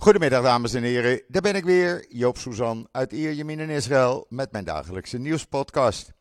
Goedemiddag 0.00 0.42
dames 0.42 0.74
en 0.74 0.82
heren, 0.82 1.22
daar 1.28 1.42
ben 1.42 1.54
ik 1.54 1.64
weer, 1.64 2.06
Joop 2.08 2.38
Suzan 2.38 2.88
uit 2.92 3.12
Ierjemien 3.12 3.60
in 3.60 3.68
Israël 3.68 4.26
met 4.28 4.52
mijn 4.52 4.64
dagelijkse 4.64 5.18
nieuwspodcast. 5.18 6.12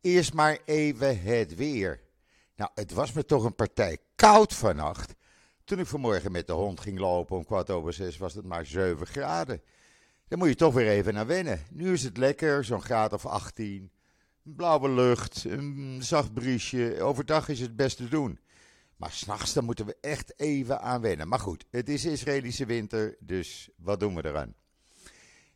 Eerst 0.00 0.34
maar 0.34 0.58
even 0.64 1.20
het 1.20 1.54
weer. 1.54 2.00
Nou, 2.56 2.70
het 2.74 2.92
was 2.92 3.12
me 3.12 3.24
toch 3.24 3.44
een 3.44 3.54
partij 3.54 3.98
koud 4.16 4.54
vannacht. 4.54 5.14
Toen 5.64 5.78
ik 5.78 5.86
vanmorgen 5.86 6.32
met 6.32 6.46
de 6.46 6.52
hond 6.52 6.80
ging 6.80 6.98
lopen 6.98 7.36
om 7.36 7.44
kwart 7.44 7.70
over 7.70 7.92
zes 7.92 8.18
was 8.18 8.34
het 8.34 8.44
maar 8.44 8.66
7 8.66 9.06
graden. 9.06 9.62
Daar 10.28 10.38
moet 10.38 10.48
je 10.48 10.54
toch 10.54 10.74
weer 10.74 10.88
even 10.88 11.14
naar 11.14 11.26
wennen. 11.26 11.60
Nu 11.70 11.92
is 11.92 12.02
het 12.02 12.16
lekker, 12.16 12.64
zo'n 12.64 12.82
graad 12.82 13.12
of 13.12 13.26
18. 13.26 13.90
Blauwe 14.42 14.88
lucht, 14.88 15.44
een 15.44 15.98
zacht 16.00 16.34
briesje. 16.34 16.96
Overdag 17.00 17.48
is 17.48 17.60
het 17.60 17.76
best 17.76 17.96
te 17.96 18.08
doen. 18.08 18.38
Maar 18.96 19.12
s'nachts 19.12 19.60
moeten 19.60 19.86
we 19.86 19.96
echt 20.00 20.40
even 20.40 20.80
aan 20.80 21.00
wennen. 21.00 21.28
Maar 21.28 21.38
goed, 21.38 21.64
het 21.70 21.88
is 21.88 22.04
Israëlische 22.04 22.66
winter, 22.66 23.16
dus 23.20 23.68
wat 23.76 24.00
doen 24.00 24.14
we 24.14 24.24
eraan? 24.24 24.54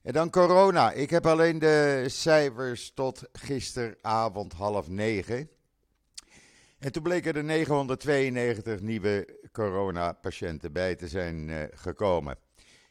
En 0.03 0.13
dan 0.13 0.31
corona. 0.31 0.93
Ik 0.93 1.11
heb 1.11 1.27
alleen 1.27 1.59
de 1.59 2.05
cijfers 2.07 2.93
tot 2.95 3.23
gisteravond 3.33 4.53
half 4.53 4.89
negen. 4.89 5.51
En 6.79 6.93
toen 6.93 7.03
bleken 7.03 7.35
er 7.35 7.45
992 7.45 8.81
nieuwe 8.81 9.39
coronapatiënten 9.53 10.73
bij 10.73 10.95
te 10.95 11.09
zijn 11.09 11.49
uh, 11.49 11.63
gekomen. 11.71 12.37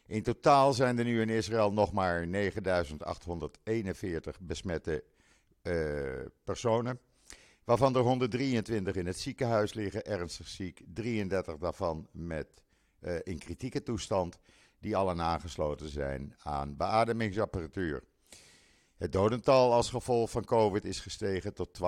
In 0.06 0.22
totaal 0.22 0.72
zijn 0.72 0.98
er 0.98 1.04
nu 1.04 1.20
in 1.20 1.28
Israël 1.28 1.72
nog 1.72 1.92
maar 1.92 2.26
9841 2.26 4.40
besmette 4.40 5.04
uh, 5.62 6.26
personen. 6.44 7.00
Waarvan 7.70 7.96
er 7.96 8.02
123 8.02 8.96
in 8.96 9.06
het 9.06 9.18
ziekenhuis 9.18 9.74
liggen, 9.74 10.04
ernstig 10.04 10.48
ziek. 10.48 10.82
33 10.94 11.56
daarvan 11.56 12.08
met, 12.12 12.46
uh, 13.00 13.14
in 13.22 13.38
kritieke 13.38 13.82
toestand, 13.82 14.38
die 14.78 14.96
allen 14.96 15.20
aangesloten 15.20 15.88
zijn 15.88 16.34
aan 16.38 16.76
beademingsapparatuur. 16.76 18.04
Het 18.96 19.12
dodental 19.12 19.72
als 19.72 19.90
gevolg 19.90 20.30
van 20.30 20.44
COVID 20.44 20.84
is 20.84 21.00
gestegen 21.00 21.54
tot 21.54 21.72
12.100. 21.72 21.78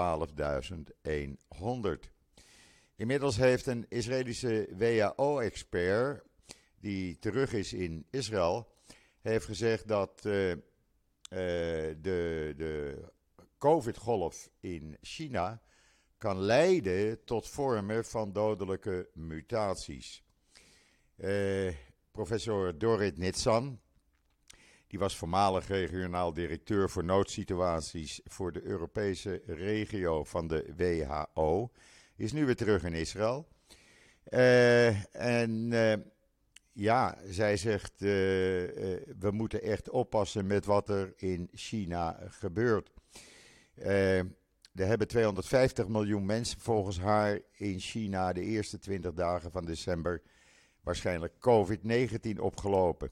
Inmiddels 2.97 3.37
heeft 3.37 3.67
een 3.67 3.87
Israëlische 3.89 4.69
WHO-expert, 4.77 6.25
die 6.81 7.19
terug 7.19 7.53
is 7.53 7.73
in 7.73 8.07
Israël, 8.11 8.73
heeft 9.21 9.45
gezegd 9.45 9.89
dat 9.89 10.23
uh, 10.25 10.51
uh, 10.51 10.57
de, 11.31 12.55
de 12.57 13.03
COVID-golf 13.59 14.51
in 14.61 14.97
China 15.01 15.63
kan 16.23 16.41
leiden 16.41 17.25
tot 17.25 17.49
vormen 17.49 18.05
van 18.05 18.33
dodelijke 18.33 19.09
mutaties. 19.15 20.23
Uh, 21.17 21.73
professor 22.11 22.79
Dorit 22.79 23.19
Nitsan, 23.19 23.81
die 24.87 24.99
was 24.99 25.17
voormalig 25.17 25.67
regionaal 25.67 26.33
directeur 26.33 26.91
voor 26.91 27.05
noodsituaties 27.05 28.21
voor 28.25 28.53
de 28.53 28.63
Europese 28.63 29.43
regio 29.47 30.25
van 30.25 30.49
de 30.49 30.73
WHO, 30.77 31.71
is 32.17 32.33
nu 32.33 32.45
weer 32.45 32.57
terug 32.57 32.85
in 32.85 32.95
Israël. 32.95 33.49
Uh, 34.29 35.17
en 35.17 35.71
uh, 35.73 35.93
ja, 36.73 37.19
zij 37.25 37.57
zegt, 37.57 37.93
we 38.01 39.31
moeten 39.33 39.63
echt 39.63 39.91
oppassen 39.91 40.47
met 40.47 40.65
wat 40.65 40.89
er 40.89 41.13
in 41.17 41.49
China 41.53 42.19
gebeurt. 42.29 42.91
Er 44.75 44.87
hebben 44.87 45.09
250 45.09 45.89
miljoen 45.89 46.27
mensen 46.27 46.61
volgens 46.61 46.99
haar 46.99 47.41
in 47.53 47.79
China 47.79 48.33
de 48.33 48.41
eerste 48.41 48.79
20 48.79 49.13
dagen 49.13 49.51
van 49.51 49.65
december 49.65 50.23
waarschijnlijk 50.83 51.33
COVID-19 51.35 52.39
opgelopen. 52.39 53.11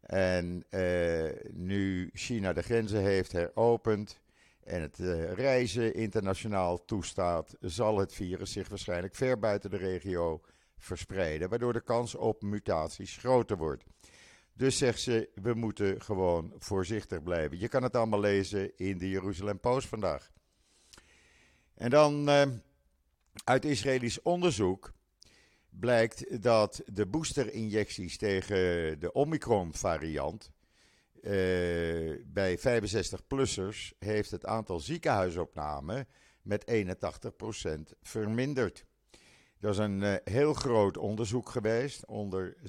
En 0.00 0.64
uh, 0.70 1.30
nu 1.52 2.10
China 2.12 2.52
de 2.52 2.62
grenzen 2.62 3.00
heeft 3.00 3.32
heropend 3.32 4.20
en 4.62 4.80
het 4.80 4.98
uh, 4.98 5.32
reizen 5.32 5.94
internationaal 5.94 6.84
toestaat, 6.84 7.56
zal 7.60 7.98
het 7.98 8.14
virus 8.14 8.52
zich 8.52 8.68
waarschijnlijk 8.68 9.14
ver 9.14 9.38
buiten 9.38 9.70
de 9.70 9.76
regio 9.76 10.40
verspreiden, 10.78 11.48
waardoor 11.48 11.72
de 11.72 11.80
kans 11.80 12.14
op 12.14 12.42
mutaties 12.42 13.16
groter 13.16 13.56
wordt. 13.56 13.84
Dus 14.52 14.78
zegt 14.78 15.00
ze, 15.00 15.30
we 15.34 15.54
moeten 15.54 16.00
gewoon 16.02 16.52
voorzichtig 16.58 17.22
blijven. 17.22 17.58
Je 17.58 17.68
kan 17.68 17.82
het 17.82 17.96
allemaal 17.96 18.20
lezen 18.20 18.76
in 18.76 18.98
de 18.98 19.08
Jeruzalem 19.08 19.60
Post 19.60 19.88
vandaag. 19.88 20.34
En 21.76 21.90
dan 21.90 22.28
uh, 22.28 22.42
uit 23.44 23.64
Israëlisch 23.64 24.22
onderzoek 24.22 24.92
blijkt 25.70 26.42
dat 26.42 26.82
de 26.86 27.06
boosterinjecties 27.06 28.16
tegen 28.16 28.56
de 29.00 29.12
Omicron-variant 29.12 30.50
uh, 31.22 31.32
bij 32.26 32.58
65-plussers 32.58 33.98
heeft 33.98 34.30
het 34.30 34.46
aantal 34.46 34.80
ziekenhuisopnamen 34.80 36.08
met 36.42 36.64
81% 36.70 36.74
verminderd. 38.02 38.84
Dat 39.58 39.72
is 39.72 39.78
een 39.78 40.00
uh, 40.02 40.14
heel 40.24 40.54
groot 40.54 40.96
onderzoek 40.96 41.48
geweest 41.48 42.06
onder 42.06 42.56
622.701 42.56 42.62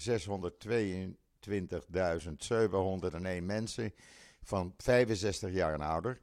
mensen 3.41 3.93
van 4.41 4.73
65 4.77 5.51
jaar 5.51 5.73
en 5.73 5.81
ouder 5.81 6.21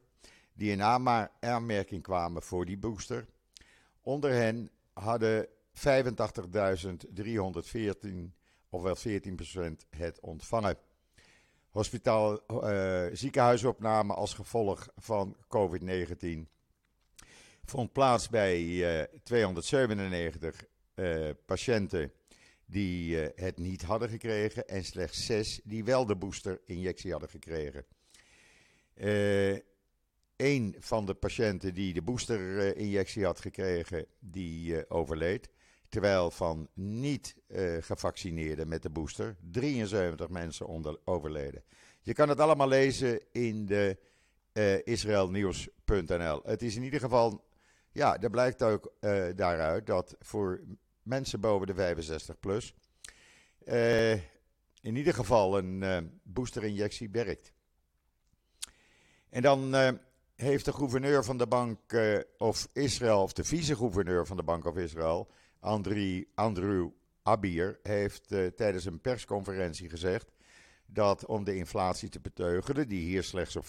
die 0.55 0.71
in 0.71 0.83
aanmerking 1.39 2.01
kwamen 2.01 2.41
voor 2.41 2.65
die 2.65 2.77
booster. 2.77 3.25
Onder 4.01 4.31
hen 4.31 4.69
hadden 4.93 5.47
85.314, 5.47 5.51
ofwel 8.69 8.97
14% 8.97 9.01
het 9.89 10.19
ontvangen. 10.19 10.77
Hospitaal, 11.69 12.39
uh, 12.49 13.05
ziekenhuisopname 13.13 14.13
als 14.13 14.33
gevolg 14.33 14.89
van 14.97 15.35
COVID-19 15.47 16.53
vond 17.65 17.91
plaats 17.91 18.29
bij 18.29 18.61
uh, 18.61 19.03
297 19.23 20.65
uh, 20.95 21.29
patiënten 21.45 22.11
die 22.65 23.17
het 23.17 23.57
niet 23.57 23.81
hadden 23.81 24.09
gekregen 24.09 24.67
en 24.67 24.83
slechts 24.83 25.25
6 25.25 25.61
die 25.63 25.83
wel 25.83 26.05
de 26.05 26.15
boosterinjectie 26.15 27.11
hadden 27.11 27.29
gekregen. 27.29 27.85
Een 30.35 30.75
van 30.79 31.05
de 31.05 31.13
patiënten 31.13 31.73
die 31.73 31.93
de 31.93 32.01
boosterinjectie 32.01 33.25
had 33.25 33.39
gekregen, 33.39 34.05
die 34.19 34.73
uh, 34.73 34.81
overleed. 34.87 35.49
Terwijl 35.89 36.31
van 36.31 36.69
niet 36.73 37.35
uh, 37.47 37.77
gevaccineerden 37.79 38.67
met 38.67 38.81
de 38.83 38.89
booster 38.89 39.35
73 39.51 40.29
mensen 40.29 40.67
onder, 40.67 40.99
overleden. 41.03 41.63
Je 42.01 42.13
kan 42.13 42.29
het 42.29 42.39
allemaal 42.39 42.67
lezen 42.67 43.21
in 43.31 43.65
de 43.65 43.97
uh, 44.53 44.85
israelnieuws.nl. 44.85 46.41
Het 46.43 46.61
is 46.61 46.75
in 46.75 46.83
ieder 46.83 46.99
geval, 46.99 47.45
ja, 47.91 48.21
er 48.21 48.29
blijkt 48.29 48.63
ook 48.63 48.93
daaruit 49.35 49.85
dat 49.85 50.15
voor 50.19 50.63
mensen 51.03 51.39
boven 51.39 51.67
de 51.67 51.73
65 51.73 52.39
plus 52.39 52.73
in 54.81 54.95
ieder 54.95 55.13
geval 55.13 55.57
een 55.57 56.11
boosterinjectie 56.23 57.09
werkt. 57.09 57.51
En 59.29 59.41
dan 59.41 59.75
heeft 60.35 60.65
de 60.65 60.73
gouverneur 60.73 61.23
van 61.23 61.37
de 61.37 61.47
Bank 61.47 61.93
uh, 61.93 62.19
of 62.37 62.67
Israël, 62.73 63.21
of 63.21 63.33
de 63.33 63.43
vice-gouverneur 63.43 64.25
van 64.25 64.37
de 64.37 64.43
Bank 64.43 64.65
of 64.65 64.77
Israël, 64.77 65.27
Andri, 65.59 66.27
Andrew 66.33 66.89
Abir, 67.23 67.79
heeft 67.83 68.31
uh, 68.31 68.47
tijdens 68.47 68.85
een 68.85 69.01
persconferentie 69.01 69.89
gezegd 69.89 70.31
dat 70.85 71.25
om 71.25 71.43
de 71.43 71.55
inflatie 71.55 72.09
te 72.09 72.19
beteugelen, 72.19 72.87
die 72.87 73.05
hier 73.05 73.23
slechts 73.23 73.55
op 73.55 73.65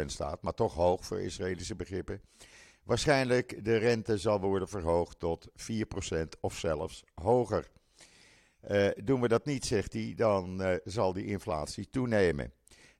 5,3% 0.00 0.04
staat, 0.06 0.42
maar 0.42 0.54
toch 0.54 0.74
hoog 0.74 1.04
voor 1.04 1.20
Israëlische 1.20 1.76
begrippen, 1.76 2.20
waarschijnlijk 2.84 3.64
de 3.64 3.76
rente 3.76 4.18
zal 4.18 4.40
worden 4.40 4.68
verhoogd 4.68 5.18
tot 5.18 5.48
4% 5.50 5.54
of 6.40 6.58
zelfs 6.58 7.04
hoger. 7.14 7.70
Uh, 8.70 8.88
doen 9.04 9.20
we 9.20 9.28
dat 9.28 9.44
niet, 9.44 9.64
zegt 9.64 9.92
hij, 9.92 10.12
dan 10.16 10.62
zal 10.84 11.12
die 11.12 11.26
inflatie 11.26 11.90
toenemen. 11.90 12.52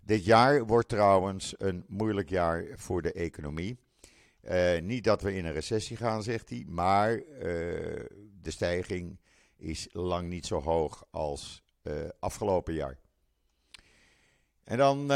Dit 0.04 0.24
jaar 0.24 0.66
wordt 0.66 0.88
trouwens 0.88 1.54
een 1.58 1.84
moeilijk 1.88 2.28
jaar 2.28 2.64
voor 2.76 3.02
de 3.02 3.12
economie. 3.12 3.78
Uh, 4.42 4.80
niet 4.80 5.04
dat 5.04 5.22
we 5.22 5.34
in 5.34 5.44
een 5.44 5.52
recessie 5.52 5.96
gaan, 5.96 6.22
zegt 6.22 6.50
hij, 6.50 6.64
maar 6.68 7.16
uh, 7.16 7.24
de 8.40 8.50
stijging 8.50 9.18
is 9.56 9.88
lang 9.92 10.28
niet 10.28 10.46
zo 10.46 10.60
hoog 10.60 11.04
als 11.10 11.62
uh, 11.82 11.94
afgelopen 12.18 12.74
jaar. 12.74 12.98
En 14.64 14.78
dan 14.78 15.10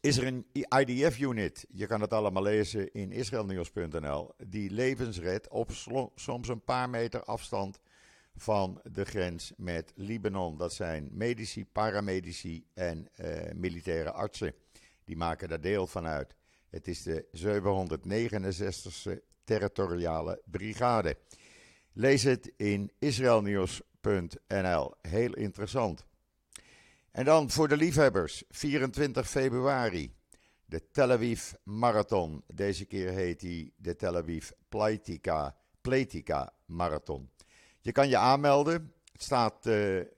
is 0.00 0.16
er 0.16 0.26
een 0.26 0.46
IDF-unit, 0.52 1.66
je 1.68 1.86
kan 1.86 2.00
het 2.00 2.12
allemaal 2.12 2.42
lezen 2.42 2.92
in 2.92 3.12
israelnieuws.nl, 3.12 4.30
die 4.46 4.70
levens 4.70 5.18
redt 5.18 5.48
op 5.48 5.70
soms 6.14 6.48
een 6.48 6.64
paar 6.64 6.90
meter 6.90 7.24
afstand 7.24 7.80
van 8.38 8.80
de 8.92 9.04
grens 9.04 9.52
met 9.56 9.92
Libanon. 9.94 10.56
Dat 10.56 10.72
zijn 10.72 11.08
medici, 11.12 11.66
paramedici 11.66 12.66
en 12.74 13.08
uh, 13.16 13.52
militaire 13.54 14.12
artsen. 14.12 14.54
Die 15.04 15.16
maken 15.16 15.48
daar 15.48 15.60
deel 15.60 15.86
van 15.86 16.06
uit. 16.06 16.34
Het 16.70 16.88
is 16.88 17.02
de 17.02 17.26
769e 17.36 19.18
territoriale 19.44 20.42
brigade. 20.44 21.16
Lees 21.92 22.22
het 22.22 22.52
in 22.56 22.92
israelnieuws.nl. 22.98 24.94
Heel 25.00 25.34
interessant. 25.34 26.06
En 27.10 27.24
dan 27.24 27.50
voor 27.50 27.68
de 27.68 27.76
liefhebbers, 27.76 28.44
24 28.48 29.28
februari, 29.30 30.14
de 30.64 30.90
Tel 30.90 31.10
Aviv 31.10 31.52
Marathon. 31.62 32.42
Deze 32.46 32.84
keer 32.84 33.10
heet 33.10 33.40
hij 33.40 33.72
de 33.76 33.96
Tel 33.96 34.16
Aviv 34.16 34.50
Pleitica 35.80 36.52
Marathon. 36.66 37.30
Je 37.88 37.94
kan 37.94 38.08
je 38.08 38.16
aanmelden. 38.16 38.92
Het 39.12 39.22
staat, 39.22 39.54
uh, 39.54 39.62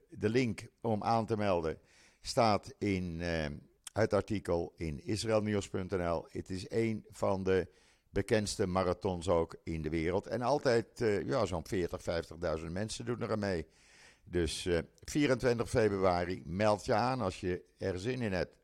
de 0.09 0.29
link 0.29 0.67
om 0.81 1.03
aan 1.03 1.25
te 1.25 1.37
melden 1.37 1.77
staat 2.21 2.73
in 2.77 3.19
uh, 3.19 3.45
het 3.93 4.13
artikel 4.13 4.73
in 4.77 5.05
israelnieuws.nl. 5.05 6.25
Het 6.29 6.49
is 6.49 6.65
een 6.69 7.05
van 7.11 7.43
de 7.43 7.67
bekendste 8.09 8.67
marathons 8.67 9.27
ook 9.27 9.55
in 9.63 9.81
de 9.81 9.89
wereld. 9.89 10.27
En 10.27 10.41
altijd 10.41 11.01
uh, 11.01 11.27
ja, 11.27 11.45
zo'n 11.45 11.67
40, 11.67 12.01
50.000 12.59 12.65
mensen 12.71 13.05
doen 13.05 13.21
er 13.21 13.31
aan 13.31 13.39
mee. 13.39 13.67
Dus 14.23 14.69
24 15.03 15.69
februari, 15.69 16.41
meld 16.45 16.85
je 16.85 16.93
aan 16.93 17.21
als 17.21 17.39
je 17.39 17.63
er 17.77 17.99
zin 17.99 18.21
in 18.21 18.33
hebt. 18.33 18.55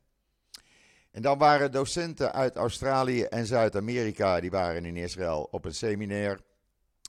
En 1.12 1.22
dan 1.22 1.38
waren 1.38 1.72
docenten 1.72 2.34
uit 2.34 2.56
Australië 2.56 3.24
en 3.24 3.46
Zuid-Amerika, 3.46 4.40
die 4.40 4.52
waren 4.52 4.86
in 4.86 4.98
Israël 4.98 5.48
op 5.52 5.66
een 5.66 5.76
seminair. 5.76 6.40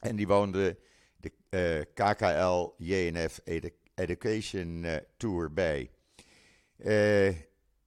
En 0.01 0.17
die 0.17 0.27
woonden 0.27 0.79
de 1.21 1.33
uh, 1.51 1.81
KKL 1.95 2.75
JNF 2.77 3.41
Education 3.95 4.85
uh, 4.85 4.97
Tour 5.17 5.53
bij. 5.53 5.91
Uh, 6.77 7.31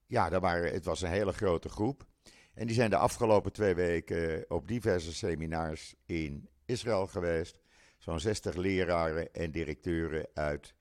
ja, 0.08 0.30
daar 0.30 0.40
waren, 0.40 0.74
het 0.74 0.86
was 0.86 1.02
een 1.02 1.10
hele 1.10 1.34
grote 1.34 1.70
groep. 1.70 2.06
En 2.54 2.68
die 2.68 2.76
zijn 2.76 2.90
de 2.90 2.96
afgelopen 2.96 3.52
twee 3.52 3.76
weken 3.76 4.46
op 4.48 4.68
diverse 4.68 5.14
seminars 5.14 5.96
in 6.06 6.50
Israël 6.66 7.08
geweest. 7.08 7.60
Zo'n 7.98 8.20
60 8.20 8.56
leraren 8.56 9.34
en 9.34 9.52
directeuren 9.52 10.28
uit 10.34 10.74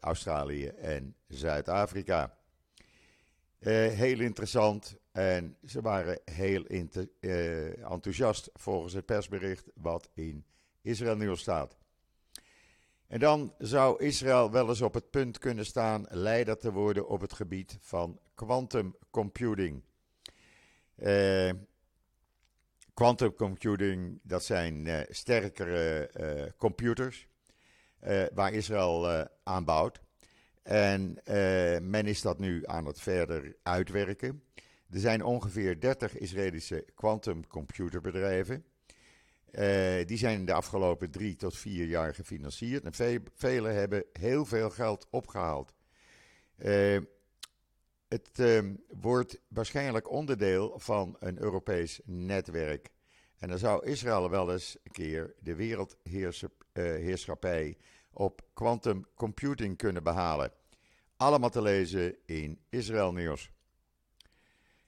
Australië 0.00 0.66
en 0.66 1.14
Zuid-Afrika. 1.28 2.38
heel 3.58 4.20
interessant. 4.20 4.96
En 5.12 5.56
ze 5.64 5.80
waren 5.80 6.20
heel 6.24 6.64
enthousiast 6.64 8.50
volgens 8.54 8.92
het 8.92 9.06
persbericht 9.06 9.70
wat 9.74 10.08
in 10.14 10.44
Israël 10.86 11.16
nieuws 11.16 11.40
staat. 11.40 11.76
En 13.06 13.18
dan 13.18 13.54
zou 13.58 14.04
Israël 14.04 14.50
wel 14.50 14.68
eens 14.68 14.80
op 14.80 14.94
het 14.94 15.10
punt 15.10 15.38
kunnen 15.38 15.66
staan 15.66 16.06
leider 16.08 16.58
te 16.58 16.72
worden 16.72 17.08
op 17.08 17.20
het 17.20 17.32
gebied 17.32 17.78
van 17.80 18.20
quantum 18.34 18.96
computing. 19.10 19.82
Uh, 20.96 21.50
quantum 22.94 23.34
computing, 23.34 24.20
dat 24.22 24.44
zijn 24.44 24.86
uh, 24.86 25.00
sterkere 25.08 26.10
uh, 26.20 26.52
computers 26.56 27.26
waar 28.34 28.52
Israël 28.52 29.26
aan 29.42 29.64
bouwt. 29.64 30.00
En 30.62 31.18
men 31.90 32.06
is 32.06 32.20
dat 32.20 32.38
nu 32.38 32.66
aan 32.66 32.86
het 32.86 33.00
verder 33.00 33.56
uitwerken. 33.62 34.42
Er 34.90 35.00
zijn 35.00 35.24
ongeveer 35.24 35.80
30 35.80 36.18
Israëlische 36.18 36.84
quantumcomputerbedrijven. 36.94 38.64
Uh, 39.58 40.06
die 40.06 40.18
zijn 40.18 40.44
de 40.44 40.52
afgelopen 40.52 41.10
drie 41.10 41.36
tot 41.36 41.56
vier 41.56 41.86
jaar 41.86 42.14
gefinancierd. 42.14 42.84
En 42.84 42.92
ve 42.92 43.22
vele 43.34 43.68
hebben 43.68 44.04
heel 44.12 44.44
veel 44.44 44.70
geld 44.70 45.06
opgehaald. 45.10 45.72
Uh, 46.58 46.98
het 48.08 48.30
uh, 48.36 48.60
wordt 49.00 49.40
waarschijnlijk 49.48 50.10
onderdeel 50.10 50.78
van 50.78 51.16
een 51.18 51.42
Europees 51.42 52.00
netwerk. 52.04 52.90
En 53.38 53.48
dan 53.48 53.58
zou 53.58 53.86
Israël 53.86 54.30
wel 54.30 54.52
eens 54.52 54.76
een 54.82 54.92
keer 54.92 55.34
de 55.40 55.54
wereldheerschappij 55.54 57.76
op 58.12 58.42
quantum 58.52 59.06
computing 59.14 59.76
kunnen 59.76 60.02
behalen. 60.02 60.52
Allemaal 61.16 61.50
te 61.50 61.62
lezen 61.62 62.16
in 62.26 62.60
Israël 62.68 63.12
Nieuws. 63.12 63.50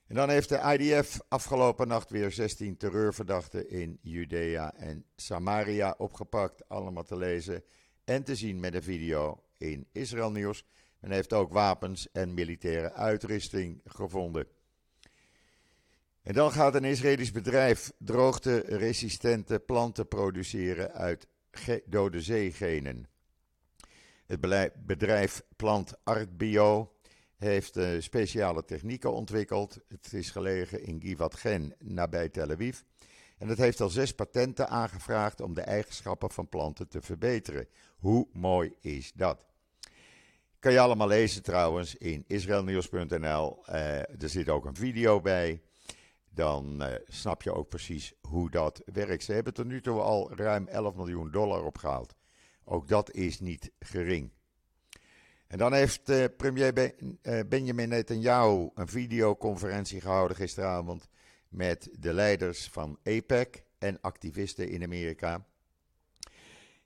En 0.09 0.15
dan 0.15 0.29
heeft 0.29 0.49
de 0.49 0.77
IDF 0.77 1.19
afgelopen 1.27 1.87
nacht 1.87 2.09
weer 2.09 2.31
16 2.31 2.77
terreurverdachten 2.77 3.69
in 3.69 3.99
Judea 4.01 4.73
en 4.73 5.05
Samaria 5.15 5.95
opgepakt. 5.97 6.69
Allemaal 6.69 7.03
te 7.03 7.17
lezen 7.17 7.63
en 8.03 8.23
te 8.23 8.35
zien 8.35 8.59
met 8.59 8.73
een 8.73 8.83
video 8.83 9.43
in 9.57 9.87
Israël 9.91 10.31
Nieuws. 10.31 10.65
Men 10.99 11.11
heeft 11.11 11.33
ook 11.33 11.53
wapens 11.53 12.11
en 12.11 12.33
militaire 12.33 12.93
uitrusting 12.93 13.81
gevonden. 13.85 14.47
En 16.21 16.33
dan 16.33 16.51
gaat 16.51 16.75
een 16.75 16.83
Israëlisch 16.83 17.31
bedrijf 17.31 17.91
droogte-resistente 17.97 19.59
planten 19.59 20.07
produceren 20.07 20.91
uit 20.91 21.27
dode 21.85 22.21
zeegenen. 22.21 23.07
Het 24.25 24.39
bedrijf 24.85 25.41
plant 25.55 25.93
ArtBio 26.03 26.93
heeft 27.39 27.77
uh, 27.77 28.01
speciale 28.01 28.65
technieken 28.65 29.13
ontwikkeld. 29.13 29.79
Het 29.87 30.13
is 30.13 30.29
gelegen 30.29 30.83
in 30.83 31.01
Givat 31.01 31.35
Gen, 31.35 31.75
nabij 31.79 32.29
Tel 32.29 32.49
Aviv. 32.49 32.79
En 33.37 33.47
het 33.47 33.57
heeft 33.57 33.81
al 33.81 33.89
zes 33.89 34.13
patenten 34.13 34.69
aangevraagd 34.69 35.41
om 35.41 35.53
de 35.53 35.61
eigenschappen 35.61 36.31
van 36.31 36.49
planten 36.49 36.87
te 36.87 37.01
verbeteren. 37.01 37.67
Hoe 37.97 38.27
mooi 38.31 38.73
is 38.81 39.11
dat? 39.13 39.45
Kan 40.59 40.71
je 40.71 40.79
allemaal 40.79 41.07
lezen 41.07 41.43
trouwens 41.43 41.95
in 41.95 42.23
israelnieuws.nl. 42.27 43.65
Eh, 43.65 43.97
er 43.97 44.29
zit 44.29 44.49
ook 44.49 44.65
een 44.65 44.75
video 44.75 45.21
bij. 45.21 45.61
Dan 46.29 46.81
uh, 46.81 46.93
snap 47.07 47.41
je 47.41 47.53
ook 47.53 47.69
precies 47.69 48.13
hoe 48.21 48.49
dat 48.49 48.81
werkt. 48.93 49.23
Ze 49.23 49.33
hebben 49.33 49.53
tot 49.53 49.65
nu 49.65 49.81
toe 49.81 49.99
al 49.99 50.35
ruim 50.35 50.67
11 50.67 50.95
miljoen 50.95 51.31
dollar 51.31 51.63
opgehaald. 51.63 52.15
Ook 52.63 52.87
dat 52.87 53.11
is 53.11 53.39
niet 53.39 53.71
gering. 53.79 54.31
En 55.49 55.57
dan 55.57 55.73
heeft 55.73 56.09
uh, 56.09 56.25
premier 56.37 56.93
uh, 57.21 57.39
Benjamin 57.47 57.89
Netanyahu 57.89 58.69
een 58.73 58.87
videoconferentie 58.87 60.01
gehouden 60.01 60.37
gisteravond 60.37 61.09
met 61.47 61.89
de 61.99 62.13
leiders 62.13 62.67
van 62.67 62.99
APEC 63.03 63.63
en 63.77 64.01
activisten 64.01 64.69
in 64.69 64.83
Amerika. 64.83 65.45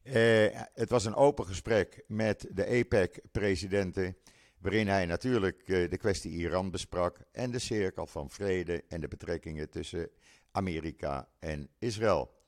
Uh, 0.03 0.47
het 0.73 0.89
was 0.89 1.05
een 1.05 1.15
open 1.15 1.45
gesprek 1.45 2.03
met 2.07 2.47
de 2.51 2.67
APEC-presidenten, 2.67 4.17
waarin 4.59 4.87
hij 4.87 5.05
natuurlijk 5.05 5.65
de 5.65 5.97
kwestie 5.97 6.31
Iran 6.31 6.71
besprak 6.71 7.17
en 7.31 7.51
de 7.51 7.59
cirkel 7.59 8.07
van 8.07 8.29
vrede 8.29 8.83
en 8.87 9.01
de 9.01 9.07
betrekkingen 9.07 9.69
tussen 9.69 10.09
Amerika 10.51 11.27
en 11.39 11.69
Israël. 11.79 12.42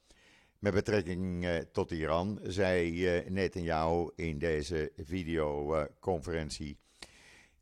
Met 0.60 0.74
betrekking 0.74 1.46
uh, 1.46 1.57
tot 1.57 1.92
Iran 1.92 2.40
zei 2.44 3.18
uh, 3.19 3.30
Netanyahu 3.30 4.10
in 4.16 4.40
deze 4.40 4.92
videoconferentie 4.98 6.77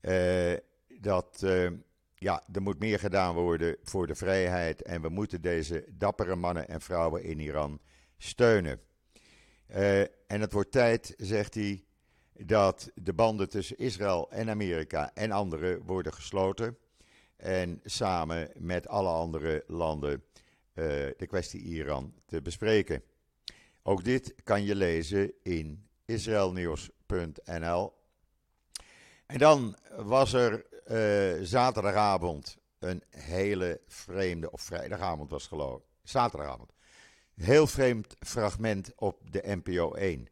uh, 0.02 0.54
dat 1.00 1.46
ja, 2.16 2.44
er 2.54 2.62
moet 2.62 2.80
meer 2.80 3.00
gedaan 3.00 3.36
worden 3.36 3.78
voor 3.84 4.08
de 4.08 4.16
vrijheid 4.16 4.82
en 4.82 5.02
we 5.02 5.10
moeten 5.10 5.42
deze 5.42 5.86
dappere 5.90 6.36
mannen 6.36 6.68
en 6.68 6.82
vrouwen 6.82 7.24
in 7.24 7.40
Iran 7.40 7.80
steunen. 8.18 8.82
en 10.28 10.42
het 10.42 10.54
wordt 10.54 10.72
tijd, 10.72 11.14
zegt 11.18 11.54
hij, 11.54 11.84
dat 12.34 12.92
de 12.96 13.14
banden 13.14 13.50
tussen 13.50 13.78
Israël 13.78 14.32
en 14.32 14.50
Amerika 14.50 15.12
en 15.14 15.32
anderen 15.32 15.86
worden 15.86 16.14
gesloten 16.14 16.78
en 17.38 17.80
samen 17.84 18.50
met 18.58 18.88
alle 18.88 19.10
andere 19.10 19.64
landen 19.68 20.24
uh, 20.74 20.86
de 21.18 21.28
kwestie 21.28 21.62
Iran 21.62 22.14
te 22.26 22.42
bespreken. 22.42 23.04
Ook 23.84 24.04
dit 24.04 24.36
kan 24.44 24.64
je 24.64 24.76
lezen 24.76 25.34
in 25.44 25.88
israelnieuws.nl. 26.06 27.94
En 29.26 29.38
dan 29.38 29.76
was 29.96 30.34
er 30.34 30.66
uh, 30.92 31.46
zaterdagavond 31.46 32.58
een 32.80 33.04
hele 33.10 33.82
vreemde, 33.88 34.52
of 34.52 34.62
vrijdagavond 34.62 35.30
was 35.30 35.42
het 35.42 35.52
geloof 35.52 35.82
zaterdagavond. 36.04 36.74
Heel 37.36 37.68
vreemd 37.68 38.16
fragment 38.20 38.92
op 38.96 39.32
de 39.32 39.42
NPO 39.64 39.94
1. 39.94 40.28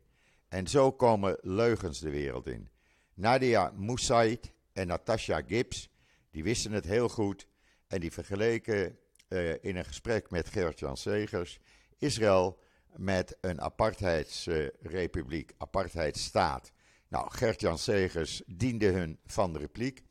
En 0.48 0.68
zo 0.68 0.92
komen 0.92 1.38
leugens 1.42 2.00
de 2.00 2.10
wereld 2.10 2.48
in. 2.48 2.70
Nadia 3.14 3.72
Moussaid 3.76 4.54
en 4.74 4.88
Natasha 4.88 5.42
Gibbs, 5.48 5.90
die 6.32 6.44
wisten 6.44 6.72
het 6.72 6.86
heel 6.86 7.10
goed 7.10 7.48
en 7.88 8.00
die 8.00 8.12
vergeleken 8.12 8.98
in 9.62 9.76
een 9.76 9.86
gesprek 9.86 10.30
met 10.30 10.50
Gert-Jan 10.50 10.98
Segers 10.98 11.60
Israël 11.98 12.60
met 12.96 13.38
een 13.42 13.62
apartheidsrepubliek, 13.62 15.54
apartheidsstaat. 15.58 16.72
Nou, 17.08 17.32
Gert-Jan 17.32 17.78
Segers 17.78 18.42
diende 18.46 18.88
hun 18.88 19.20
van 19.26 19.54
de 19.54 19.60
repliek. 19.60 20.02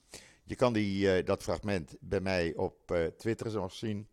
Je 0.44 0.54
kan 0.54 0.72
die, 0.72 1.18
uh, 1.18 1.24
dat 1.24 1.42
fragment 1.42 1.96
bij 2.00 2.20
mij 2.20 2.54
op 2.56 2.90
uh, 2.90 3.06
Twitter 3.06 3.52
nog 3.52 3.72
zien. 3.72 4.08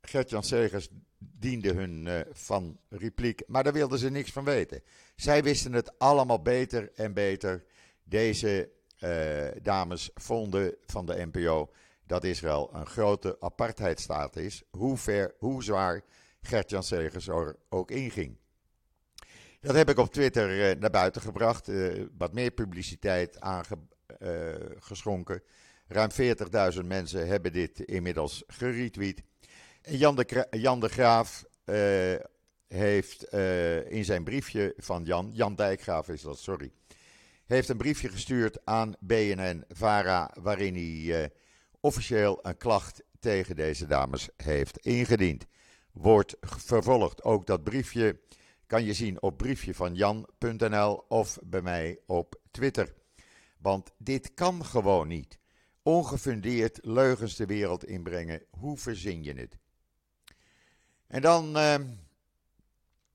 Gert-Jan 0.00 0.42
Segers 0.42 0.88
diende 1.18 1.72
hun 1.72 2.24
van 2.32 2.78
repliek, 2.88 3.42
maar 3.46 3.64
daar 3.64 3.72
wilden 3.72 3.98
ze 3.98 4.10
niks 4.10 4.32
van 4.32 4.44
weten. 4.44 4.82
Zij 5.16 5.42
wisten 5.42 5.72
het 5.72 5.98
allemaal 5.98 6.42
beter 6.42 6.92
en 6.94 7.12
beter. 7.12 7.64
Deze 8.04 8.70
dames 9.62 10.10
vonden 10.14 10.74
van 10.86 11.06
de 11.06 11.26
NPO 11.32 11.70
dat 12.06 12.24
Israël 12.24 12.70
een 12.72 12.86
grote 12.86 13.36
apartheidstaat 13.40 14.36
is, 14.36 14.62
hoe, 14.70 14.96
ver, 14.96 15.34
hoe 15.38 15.64
zwaar 15.64 16.04
Gert-Jan 16.40 16.82
Segers 16.82 17.28
er 17.28 17.56
ook 17.68 17.90
inging. 17.90 18.36
Dat 19.60 19.74
heb 19.74 19.88
ik 19.88 19.98
op 19.98 20.12
Twitter 20.12 20.70
uh, 20.70 20.80
naar 20.80 20.90
buiten 20.90 21.22
gebracht. 21.22 21.68
Uh, 21.68 22.04
wat 22.18 22.32
meer 22.32 22.50
publiciteit 22.50 23.40
aangeschonken. 23.40 25.42
Ruim 25.88 26.10
40.000 26.80 26.84
mensen 26.84 27.26
hebben 27.26 27.52
dit 27.52 27.80
inmiddels 27.80 28.44
geretweet. 28.46 29.22
Jan 29.82 30.16
de, 30.16 30.46
Jan 30.50 30.80
de 30.80 30.88
Graaf 30.88 31.44
heeft 32.68 33.34
in 33.88 34.04
zijn 34.04 34.24
briefje 34.24 34.74
van 34.76 35.04
Jan, 35.04 35.30
Jan 35.32 35.54
Dijkgraaf 35.54 36.08
is 36.08 36.22
dat, 36.22 36.38
sorry, 36.38 36.72
heeft 37.46 37.68
een 37.68 37.76
briefje 37.76 38.08
gestuurd 38.08 38.58
aan 38.64 38.94
BNN-VARA 39.00 40.30
waarin 40.40 40.74
hij 40.74 41.30
officieel 41.86 42.38
een 42.42 42.56
klacht 42.56 43.02
tegen 43.20 43.56
deze 43.56 43.86
dames 43.86 44.28
heeft 44.36 44.78
ingediend. 44.78 45.46
Wordt 45.92 46.36
vervolgd. 46.40 47.22
Ook 47.22 47.46
dat 47.46 47.64
briefje 47.64 48.20
kan 48.66 48.84
je 48.84 48.92
zien 48.92 49.22
op 49.22 49.36
briefje 49.36 49.74
van 49.74 49.94
jan.nl 49.94 51.04
of 51.08 51.38
bij 51.42 51.62
mij 51.62 51.98
op 52.06 52.40
Twitter. 52.50 52.94
Want 53.58 53.92
dit 53.98 54.34
kan 54.34 54.64
gewoon 54.64 55.08
niet. 55.08 55.38
Ongefundeerd 55.82 56.78
leugens 56.82 57.36
de 57.36 57.46
wereld 57.46 57.84
inbrengen. 57.84 58.42
Hoe 58.50 58.76
verzin 58.78 59.22
je 59.22 59.34
het? 59.34 59.58
En 61.06 61.22
dan, 61.22 61.56
uh, 61.56 61.74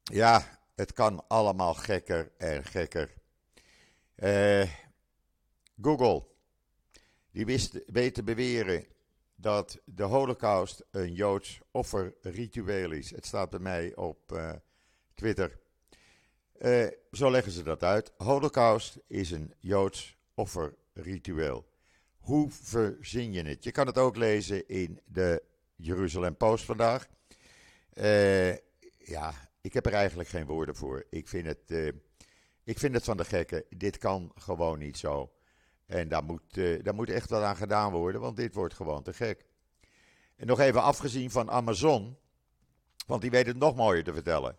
ja, 0.03 0.59
het 0.75 0.93
kan 0.93 1.27
allemaal 1.27 1.73
gekker 1.73 2.31
en 2.37 2.65
gekker. 2.65 3.13
Uh, 4.15 4.69
Google, 5.81 6.30
die 7.31 7.45
wist, 7.45 7.79
weet 7.85 8.13
te 8.13 8.23
beweren 8.23 8.85
dat 9.35 9.81
de 9.85 10.03
Holocaust 10.03 10.83
een 10.91 11.13
Joods 11.13 11.59
offerritueel 11.71 12.91
is. 12.91 13.11
Het 13.11 13.25
staat 13.25 13.49
bij 13.49 13.59
mij 13.59 13.95
op 13.95 14.31
uh, 14.31 14.53
Twitter. 15.13 15.59
Uh, 16.59 16.87
zo 17.11 17.31
leggen 17.31 17.51
ze 17.51 17.63
dat 17.63 17.83
uit. 17.83 18.11
Holocaust 18.17 18.99
is 19.07 19.31
een 19.31 19.53
Joods 19.59 20.17
offerritueel. 20.33 21.69
Hoe 22.17 22.51
verzin 22.51 23.33
je 23.33 23.43
het? 23.43 23.63
Je 23.63 23.71
kan 23.71 23.87
het 23.87 23.97
ook 23.97 24.15
lezen 24.15 24.67
in 24.67 24.99
de 25.05 25.43
Jeruzalem 25.75 26.37
Post 26.37 26.65
vandaag. 26.65 27.07
Uh, 27.93 28.55
ja, 28.97 29.33
ik 29.61 29.73
heb 29.73 29.85
er 29.85 29.93
eigenlijk 29.93 30.29
geen 30.29 30.45
woorden 30.45 30.75
voor. 30.75 31.05
Ik 31.09 31.27
vind 31.27 31.45
het, 31.45 31.93
ik 32.63 32.79
vind 32.79 32.93
het 32.93 33.03
van 33.03 33.17
de 33.17 33.25
gekken. 33.25 33.63
Dit 33.69 33.97
kan 33.97 34.31
gewoon 34.35 34.79
niet 34.79 34.97
zo. 34.97 35.31
En 35.91 36.07
daar 36.07 36.23
moet, 36.23 36.57
uh, 36.57 36.83
daar 36.83 36.95
moet 36.95 37.09
echt 37.09 37.29
wat 37.29 37.43
aan 37.43 37.55
gedaan 37.55 37.91
worden, 37.91 38.21
want 38.21 38.35
dit 38.35 38.53
wordt 38.53 38.73
gewoon 38.73 39.03
te 39.03 39.13
gek. 39.13 39.45
En 40.35 40.47
nog 40.47 40.59
even 40.59 40.81
afgezien 40.81 41.31
van 41.31 41.49
Amazon, 41.49 42.17
want 43.07 43.21
die 43.21 43.31
weet 43.31 43.45
het 43.45 43.57
nog 43.57 43.75
mooier 43.75 44.03
te 44.03 44.13
vertellen. 44.13 44.57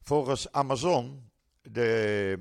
Volgens 0.00 0.52
Amazon, 0.52 1.30
de 1.62 2.38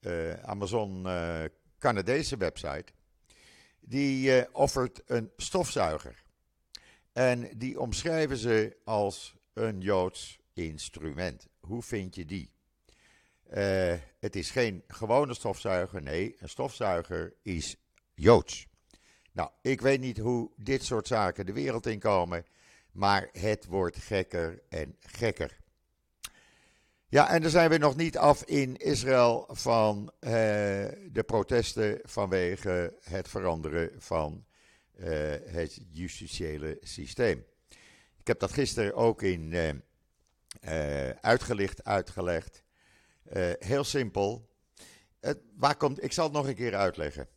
uh, 0.00 0.32
Amazon 0.32 1.06
uh, 1.06 1.44
Canadese 1.78 2.36
website, 2.36 2.92
die 3.80 4.54
offert 4.54 5.02
een 5.06 5.32
stofzuiger. 5.36 6.22
En 7.12 7.58
die 7.58 7.80
omschrijven 7.80 8.36
ze 8.36 8.76
als 8.84 9.36
een 9.52 9.80
Joods 9.80 10.38
instrument. 10.52 11.46
Hoe 11.60 11.82
vind 11.82 12.14
je 12.14 12.24
die? 12.24 12.50
Uh, 13.54 13.94
het 14.18 14.36
is 14.36 14.50
geen 14.50 14.84
gewone 14.86 15.34
stofzuiger, 15.34 16.02
nee, 16.02 16.36
een 16.38 16.48
stofzuiger 16.48 17.34
is 17.42 17.76
Joods. 18.14 18.66
Nou, 19.32 19.50
ik 19.62 19.80
weet 19.80 20.00
niet 20.00 20.18
hoe 20.18 20.50
dit 20.56 20.84
soort 20.84 21.06
zaken 21.06 21.46
de 21.46 21.52
wereld 21.52 21.86
inkomen, 21.86 22.46
maar 22.92 23.28
het 23.32 23.66
wordt 23.66 23.96
gekker 23.96 24.62
en 24.68 24.96
gekker. 25.00 25.58
Ja, 27.08 27.30
en 27.30 27.42
dan 27.42 27.50
zijn 27.50 27.70
we 27.70 27.78
nog 27.78 27.96
niet 27.96 28.18
af 28.18 28.42
in 28.42 28.76
Israël 28.76 29.48
van 29.48 30.12
uh, 30.20 30.30
de 31.10 31.24
protesten 31.26 31.98
vanwege 32.02 32.96
het 33.02 33.28
veranderen 33.28 33.90
van 33.98 34.44
uh, 34.96 35.06
het 35.44 35.80
justitiële 35.88 36.78
systeem. 36.80 37.44
Ik 38.18 38.26
heb 38.26 38.38
dat 38.38 38.52
gisteren 38.52 38.94
ook 38.94 39.22
in 39.22 39.82
uitgelicht, 41.20 41.84
uitgelegd. 41.84 42.62
Uh, 43.32 43.52
heel 43.58 43.84
simpel. 43.84 44.48
Waar 45.56 45.76
komt, 45.76 46.02
ik 46.02 46.12
zal 46.12 46.24
het 46.24 46.32
nog 46.32 46.46
een 46.46 46.54
keer 46.54 46.74
uitleggen. 46.74 47.28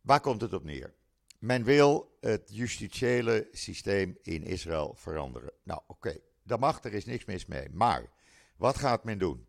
Waar 0.00 0.20
komt 0.20 0.40
het 0.40 0.52
op 0.52 0.64
neer? 0.64 0.94
Men 1.38 1.64
wil 1.64 2.16
het 2.20 2.48
justitiële 2.52 3.48
systeem 3.52 4.18
in 4.22 4.42
Israël 4.42 4.94
veranderen. 4.96 5.52
Nou, 5.62 5.80
oké, 5.86 5.92
okay, 5.92 6.20
dat 6.42 6.60
mag, 6.60 6.84
er 6.84 6.94
is 6.94 7.04
niks 7.04 7.24
mis 7.24 7.46
mee. 7.46 7.68
Maar 7.70 8.10
wat 8.56 8.78
gaat 8.78 9.04
men 9.04 9.18
doen? 9.18 9.46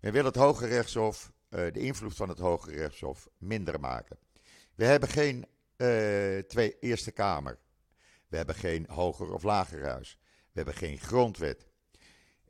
Men 0.00 0.12
wil 0.12 0.24
het 0.24 0.36
Hoge 0.36 0.66
Rechtshof, 0.66 1.32
uh, 1.50 1.72
de 1.72 1.80
invloed 1.80 2.16
van 2.16 2.28
het 2.28 2.38
Hoge 2.38 2.70
Rechtshof, 2.70 3.28
minder 3.38 3.80
maken. 3.80 4.18
We 4.74 4.84
hebben 4.84 5.08
geen 5.08 5.46
uh, 5.76 6.38
twee, 6.38 6.78
Eerste 6.78 7.10
Kamer. 7.10 7.58
We 8.28 8.36
hebben 8.36 8.54
geen 8.54 8.86
Hoger 8.88 9.32
of 9.32 9.42
Lager 9.42 9.84
Huis. 9.84 10.18
We 10.22 10.52
hebben 10.52 10.74
geen 10.74 10.98
grondwet. 10.98 11.66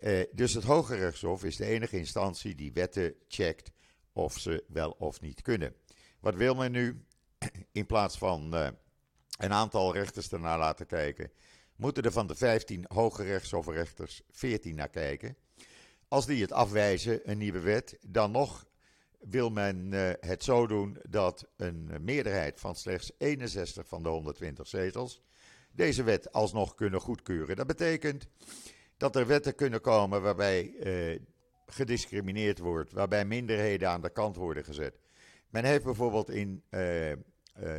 Uh, 0.01 0.25
dus 0.33 0.55
het 0.55 0.65
Hoge 0.65 0.95
Rechtshof 0.95 1.45
is 1.45 1.57
de 1.57 1.65
enige 1.65 1.99
instantie 1.99 2.55
die 2.55 2.73
wetten 2.73 3.15
checkt 3.29 3.71
of 4.13 4.39
ze 4.39 4.65
wel 4.69 4.91
of 4.91 5.21
niet 5.21 5.43
kunnen. 5.43 5.75
Wat 6.21 6.35
wil 6.35 6.55
men 6.55 6.73
nu? 6.73 7.05
In 7.73 7.87
plaats 7.87 8.19
van 8.19 8.55
uh, 8.55 8.69
een 9.39 9.53
aantal 9.53 9.95
rechters 9.95 10.31
ernaar 10.31 10.59
laten 10.59 10.87
kijken, 10.87 11.33
moeten 11.77 12.03
er 12.03 12.13
van 12.13 12.27
de 12.27 12.35
15 12.35 12.85
Hoge 12.89 13.23
Rechtshofrechters 13.23 14.23
14 14.31 14.75
naar 14.75 14.89
kijken. 14.89 15.37
Als 16.09 16.27
die 16.27 16.43
het 16.43 16.53
afwijzen, 16.53 17.31
een 17.31 17.39
nieuwe 17.39 17.61
wet, 17.61 17.99
dan 18.07 18.31
nog 18.31 18.67
wil 19.19 19.51
men 19.51 19.93
uh, 19.93 20.11
het 20.21 20.45
zo 20.45 20.67
doen 20.67 20.99
dat 21.09 21.49
een 21.57 21.91
meerderheid 22.01 22.61
van 22.61 22.77
slechts 22.77 23.13
61 23.19 23.89
van 23.89 24.03
de 24.03 24.09
120 24.09 24.67
zetels 24.69 25.23
deze 25.73 26.03
wet 26.03 26.33
alsnog 26.33 26.75
kunnen 26.75 27.01
goedkeuren. 27.01 27.57
Dat 27.57 27.67
betekent 27.67 28.29
dat 28.99 29.17
er 29.17 29.27
wetten 29.27 29.55
kunnen 29.55 29.81
komen 29.81 30.23
waarbij 30.23 30.75
eh, 30.75 31.21
gediscrimineerd 31.67 32.59
wordt, 32.59 32.93
waarbij 32.93 33.25
minderheden 33.25 33.89
aan 33.89 34.01
de 34.01 34.11
kant 34.11 34.37
worden 34.37 34.65
gezet. 34.65 34.99
Men 35.51 35.65
heeft 35.65 35.85
bijvoorbeeld 35.85 36.31
in 36.31 36.63
eh, 36.69 37.13
eh, 37.13 37.19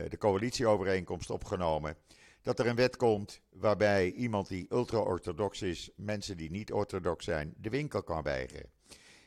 de 0.10 0.18
coalitieovereenkomst 0.18 1.30
opgenomen 1.30 1.96
dat 2.42 2.60
er 2.60 2.68
een 2.68 2.76
wet 2.76 2.96
komt 2.98 3.42
waarbij 3.50 4.12
iemand 4.12 4.48
die 4.48 4.68
ultra-orthodox 4.70 5.62
is, 5.62 5.90
mensen 5.96 6.38
die 6.38 6.52
niet 6.52 6.72
orthodox 6.72 7.26
zijn, 7.26 7.54
de 7.58 7.70
winkel 7.70 8.04
kan 8.04 8.24
weigeren. 8.24 8.70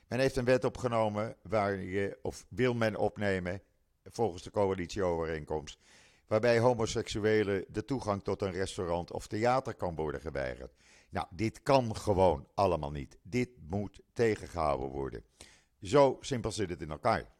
Men 0.09 0.19
heeft 0.19 0.37
een 0.37 0.45
wet 0.45 0.65
opgenomen 0.65 1.37
waar 1.43 1.77
je, 1.77 2.19
of 2.23 2.47
wil 2.49 2.75
men 2.75 2.97
opnemen, 2.97 3.63
volgens 4.05 4.43
de 4.43 4.51
coalitieovereenkomst, 4.51 5.79
waarbij 6.27 6.59
homoseksuelen 6.59 7.65
de 7.69 7.85
toegang 7.85 8.23
tot 8.23 8.43
een 8.43 8.53
restaurant 8.53 9.11
of 9.11 9.27
theater 9.27 9.75
kan 9.75 9.95
worden 9.95 10.21
geweigerd. 10.21 10.73
Nou, 11.13 11.27
dit 11.31 11.63
kan 11.63 11.97
gewoon 11.97 12.49
allemaal 12.55 12.91
niet. 12.91 13.19
Dit 13.23 13.51
moet 13.69 14.01
tegengehouden 14.13 14.89
worden. 14.89 15.25
Zo 15.83 16.17
simpel 16.21 16.53
zit 16.53 16.71
het 16.71 16.83
in 16.83 16.91
elkaar. 16.91 17.31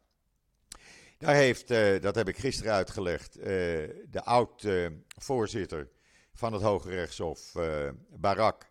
Daar 1.17 1.35
heeft, 1.35 1.71
uh, 1.71 2.01
dat 2.01 2.15
heb 2.15 2.27
ik 2.27 2.37
gisteren 2.37 2.73
uitgelegd, 2.73 3.37
uh, 3.37 3.43
de 3.45 4.21
oud-voorzitter 4.23 5.89
van 6.33 6.53
het 6.53 6.61
Hoge 6.61 6.89
Rechtshof, 6.89 7.55
uh, 7.55 7.89
Barak, 8.09 8.69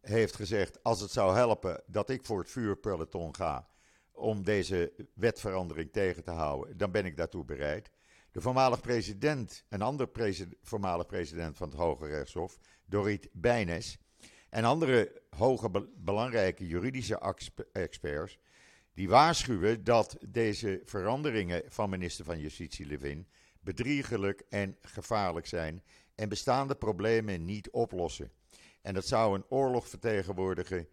heeft 0.00 0.34
gezegd: 0.34 0.82
als 0.82 1.00
het 1.00 1.10
zou 1.10 1.34
helpen 1.34 1.82
dat 1.86 2.10
ik 2.10 2.24
voor 2.24 2.38
het 2.38 2.50
vuurpeloton 2.50 3.34
ga 3.34 3.68
om 4.12 4.44
deze 4.44 4.92
wetverandering 5.14 5.92
tegen 5.92 6.24
te 6.24 6.30
houden, 6.30 6.76
dan 6.76 6.90
ben 6.90 7.04
ik 7.04 7.16
daartoe 7.16 7.44
bereid. 7.44 7.90
De 8.30 8.40
voormalig 8.40 8.80
president, 8.80 9.64
een 9.68 9.82
ander 9.82 10.08
voormalig 10.62 11.06
president 11.06 11.56
van 11.56 11.68
het 11.68 11.78
Hoge 11.78 12.06
Rechtshof, 12.06 12.58
Dorit 12.84 13.28
Bijnes, 13.32 13.98
en 14.56 14.64
andere 14.64 15.22
hoge 15.30 15.70
belangrijke 15.96 16.66
juridische 16.66 17.34
experts, 17.72 18.38
die 18.94 19.08
waarschuwen 19.08 19.84
dat 19.84 20.16
deze 20.28 20.80
veranderingen 20.84 21.62
van 21.68 21.90
minister 21.90 22.24
van 22.24 22.40
Justitie 22.40 22.86
Levin 22.86 23.26
bedriegelijk 23.60 24.42
en 24.48 24.76
gevaarlijk 24.80 25.46
zijn 25.46 25.82
en 26.14 26.28
bestaande 26.28 26.74
problemen 26.74 27.44
niet 27.44 27.70
oplossen. 27.70 28.32
En 28.82 28.94
dat 28.94 29.06
zou 29.06 29.34
een 29.34 29.44
oorlog 29.48 29.88
vertegenwoordigen 29.88 30.88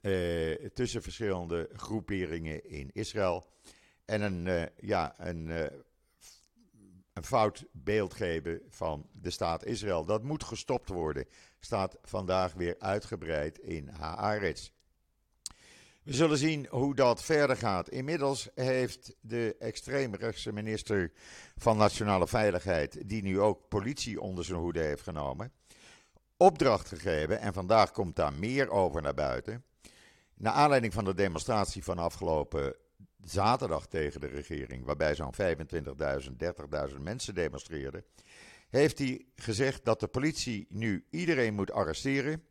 eh, 0.00 0.54
tussen 0.54 1.02
verschillende 1.02 1.68
groeperingen 1.72 2.70
in 2.70 2.90
Israël. 2.92 3.46
En 4.04 4.20
een, 4.22 4.46
uh, 4.46 4.62
ja, 4.76 5.14
een, 5.18 5.46
uh, 5.46 5.64
een 7.18 7.24
fout 7.24 7.64
beeld 7.72 8.14
geven 8.14 8.62
van 8.68 9.06
de 9.12 9.30
staat 9.30 9.64
Israël. 9.64 10.04
Dat 10.04 10.22
moet 10.22 10.44
gestopt 10.44 10.88
worden 10.88 11.26
staat 11.60 11.96
vandaag 12.02 12.52
weer 12.52 12.74
uitgebreid 12.78 13.58
in 13.58 13.88
Haaretz. 13.88 14.70
We 16.02 16.14
zullen 16.14 16.38
zien 16.38 16.66
hoe 16.70 16.94
dat 16.94 17.22
verder 17.22 17.56
gaat. 17.56 17.88
Inmiddels 17.88 18.48
heeft 18.54 19.16
de 19.20 19.56
extreemrechtse 19.58 20.52
minister 20.52 21.12
van 21.56 21.76
Nationale 21.76 22.28
Veiligheid, 22.28 23.08
die 23.08 23.22
nu 23.22 23.40
ook 23.40 23.68
politie 23.68 24.20
onder 24.20 24.44
zijn 24.44 24.58
hoede 24.58 24.80
heeft 24.80 25.02
genomen, 25.02 25.52
opdracht 26.36 26.88
gegeven, 26.88 27.40
en 27.40 27.52
vandaag 27.52 27.90
komt 27.90 28.16
daar 28.16 28.32
meer 28.32 28.70
over 28.70 29.02
naar 29.02 29.14
buiten, 29.14 29.64
Naar 30.34 30.52
aanleiding 30.52 30.92
van 30.92 31.04
de 31.04 31.14
demonstratie 31.14 31.84
van 31.84 31.98
afgelopen 31.98 32.76
zaterdag 33.24 33.86
tegen 33.86 34.20
de 34.20 34.26
regering, 34.26 34.84
waarbij 34.84 35.14
zo'n 35.14 35.34
25.000, 35.34 36.30
30.000 36.90 37.00
mensen 37.00 37.34
demonstreerden, 37.34 38.04
heeft 38.68 38.98
hij 38.98 39.26
gezegd 39.36 39.84
dat 39.84 40.00
de 40.00 40.08
politie 40.08 40.66
nu 40.68 41.04
iedereen 41.10 41.54
moet 41.54 41.72
arresteren 41.72 42.44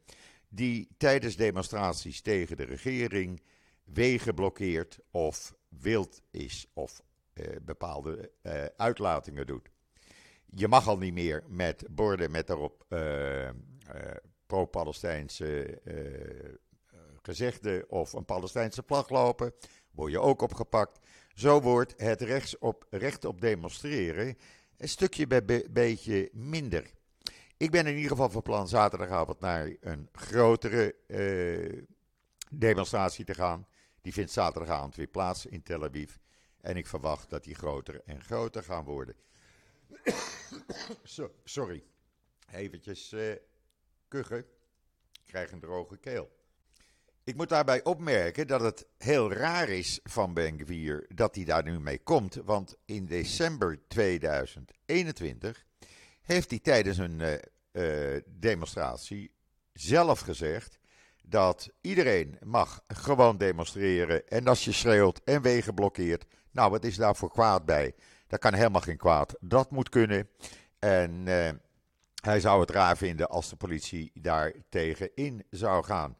die 0.49 0.87
tijdens 0.97 1.35
demonstraties 1.35 2.21
tegen 2.21 2.57
de 2.57 2.63
regering 2.63 3.41
wegen 3.83 4.33
blokkeert 4.33 4.99
of 5.11 5.55
wild 5.69 6.21
is 6.31 6.67
of 6.73 7.01
eh, 7.33 7.45
bepaalde 7.61 8.31
eh, 8.41 8.65
uitlatingen 8.77 9.45
doet. 9.45 9.69
Je 10.45 10.67
mag 10.67 10.87
al 10.87 10.97
niet 10.97 11.13
meer 11.13 11.43
met 11.47 11.85
borden 11.89 12.31
met 12.31 12.47
daarop 12.47 12.85
uh, 12.89 13.49
pro-Palestijnse 14.45 15.81
gezegden 17.21 17.89
of 17.89 18.13
een 18.13 18.25
Palestijnse 18.25 18.83
vlag 18.85 19.09
lopen. 19.09 19.53
Word 19.97 20.11
je 20.11 20.19
ook 20.19 20.41
opgepakt. 20.41 20.99
Zo 21.33 21.61
wordt 21.61 21.93
het 21.97 22.21
rechts 22.21 22.57
op, 22.57 22.87
recht 22.89 23.25
op 23.25 23.41
demonstreren 23.41 24.37
een 24.77 24.89
stukje 24.89 25.27
bij 25.27 25.65
beetje 25.69 26.29
minder. 26.33 26.91
Ik 27.57 27.71
ben 27.71 27.87
in 27.87 27.95
ieder 27.95 28.11
geval 28.11 28.29
van 28.29 28.41
plan 28.41 28.67
zaterdagavond 28.67 29.39
naar 29.39 29.75
een 29.79 30.09
grotere 30.11 30.95
demonstratie 32.49 33.25
te 33.25 33.33
gaan. 33.33 33.67
Die 34.01 34.13
vindt 34.13 34.31
zaterdagavond 34.31 34.95
weer 34.95 35.07
plaats 35.07 35.45
in 35.45 35.63
Tel 35.63 35.83
Aviv. 35.83 36.15
En 36.61 36.77
ik 36.77 36.87
verwacht 36.87 37.29
dat 37.29 37.43
die 37.43 37.55
groter 37.55 38.01
en 38.05 38.23
groter 38.23 38.63
gaan 38.63 38.83
worden. 38.83 39.15
sorry. 41.43 41.83
Eventjes 42.51 43.13
uh, 43.13 43.33
kuchen. 44.07 44.45
Ik 45.11 45.25
krijg 45.25 45.51
een 45.51 45.59
droge 45.59 45.97
keel. 45.97 46.36
Ik 47.27 47.35
moet 47.35 47.49
daarbij 47.49 47.83
opmerken 47.83 48.47
dat 48.47 48.61
het 48.61 48.85
heel 48.97 49.31
raar 49.31 49.69
is 49.69 49.99
van 50.03 50.33
Ben 50.33 51.05
dat 51.07 51.35
hij 51.35 51.43
daar 51.43 51.63
nu 51.63 51.79
mee 51.79 51.99
komt. 51.99 52.35
Want 52.35 52.75
in 52.85 53.05
december 53.05 53.79
2021 53.87 55.65
heeft 56.21 56.49
hij 56.49 56.59
tijdens 56.59 56.97
een 56.97 57.19
uh, 57.19 57.33
uh, 57.71 58.21
demonstratie 58.25 59.31
zelf 59.73 60.19
gezegd 60.19 60.79
dat 61.23 61.69
iedereen 61.81 62.37
mag 62.43 62.83
gewoon 62.87 63.37
demonstreren. 63.37 64.27
En 64.27 64.47
als 64.47 64.65
je 64.65 64.71
schreeuwt 64.71 65.21
en 65.23 65.41
wegen 65.41 65.73
blokkeert, 65.73 66.25
nou 66.51 66.71
wat 66.71 66.83
is 66.83 66.95
daar 66.95 67.15
voor 67.15 67.31
kwaad 67.31 67.65
bij? 67.65 67.95
Daar 68.27 68.39
kan 68.39 68.53
helemaal 68.53 68.81
geen 68.81 68.97
kwaad. 68.97 69.35
Dat 69.39 69.71
moet 69.71 69.89
kunnen. 69.89 70.29
En 70.79 71.11
uh, 71.11 71.49
hij 72.21 72.39
zou 72.39 72.61
het 72.61 72.69
raar 72.69 72.97
vinden 72.97 73.29
als 73.29 73.49
de 73.49 73.55
politie 73.55 74.11
daar 74.13 74.53
tegenin 74.69 75.45
zou 75.49 75.83
gaan. 75.83 76.17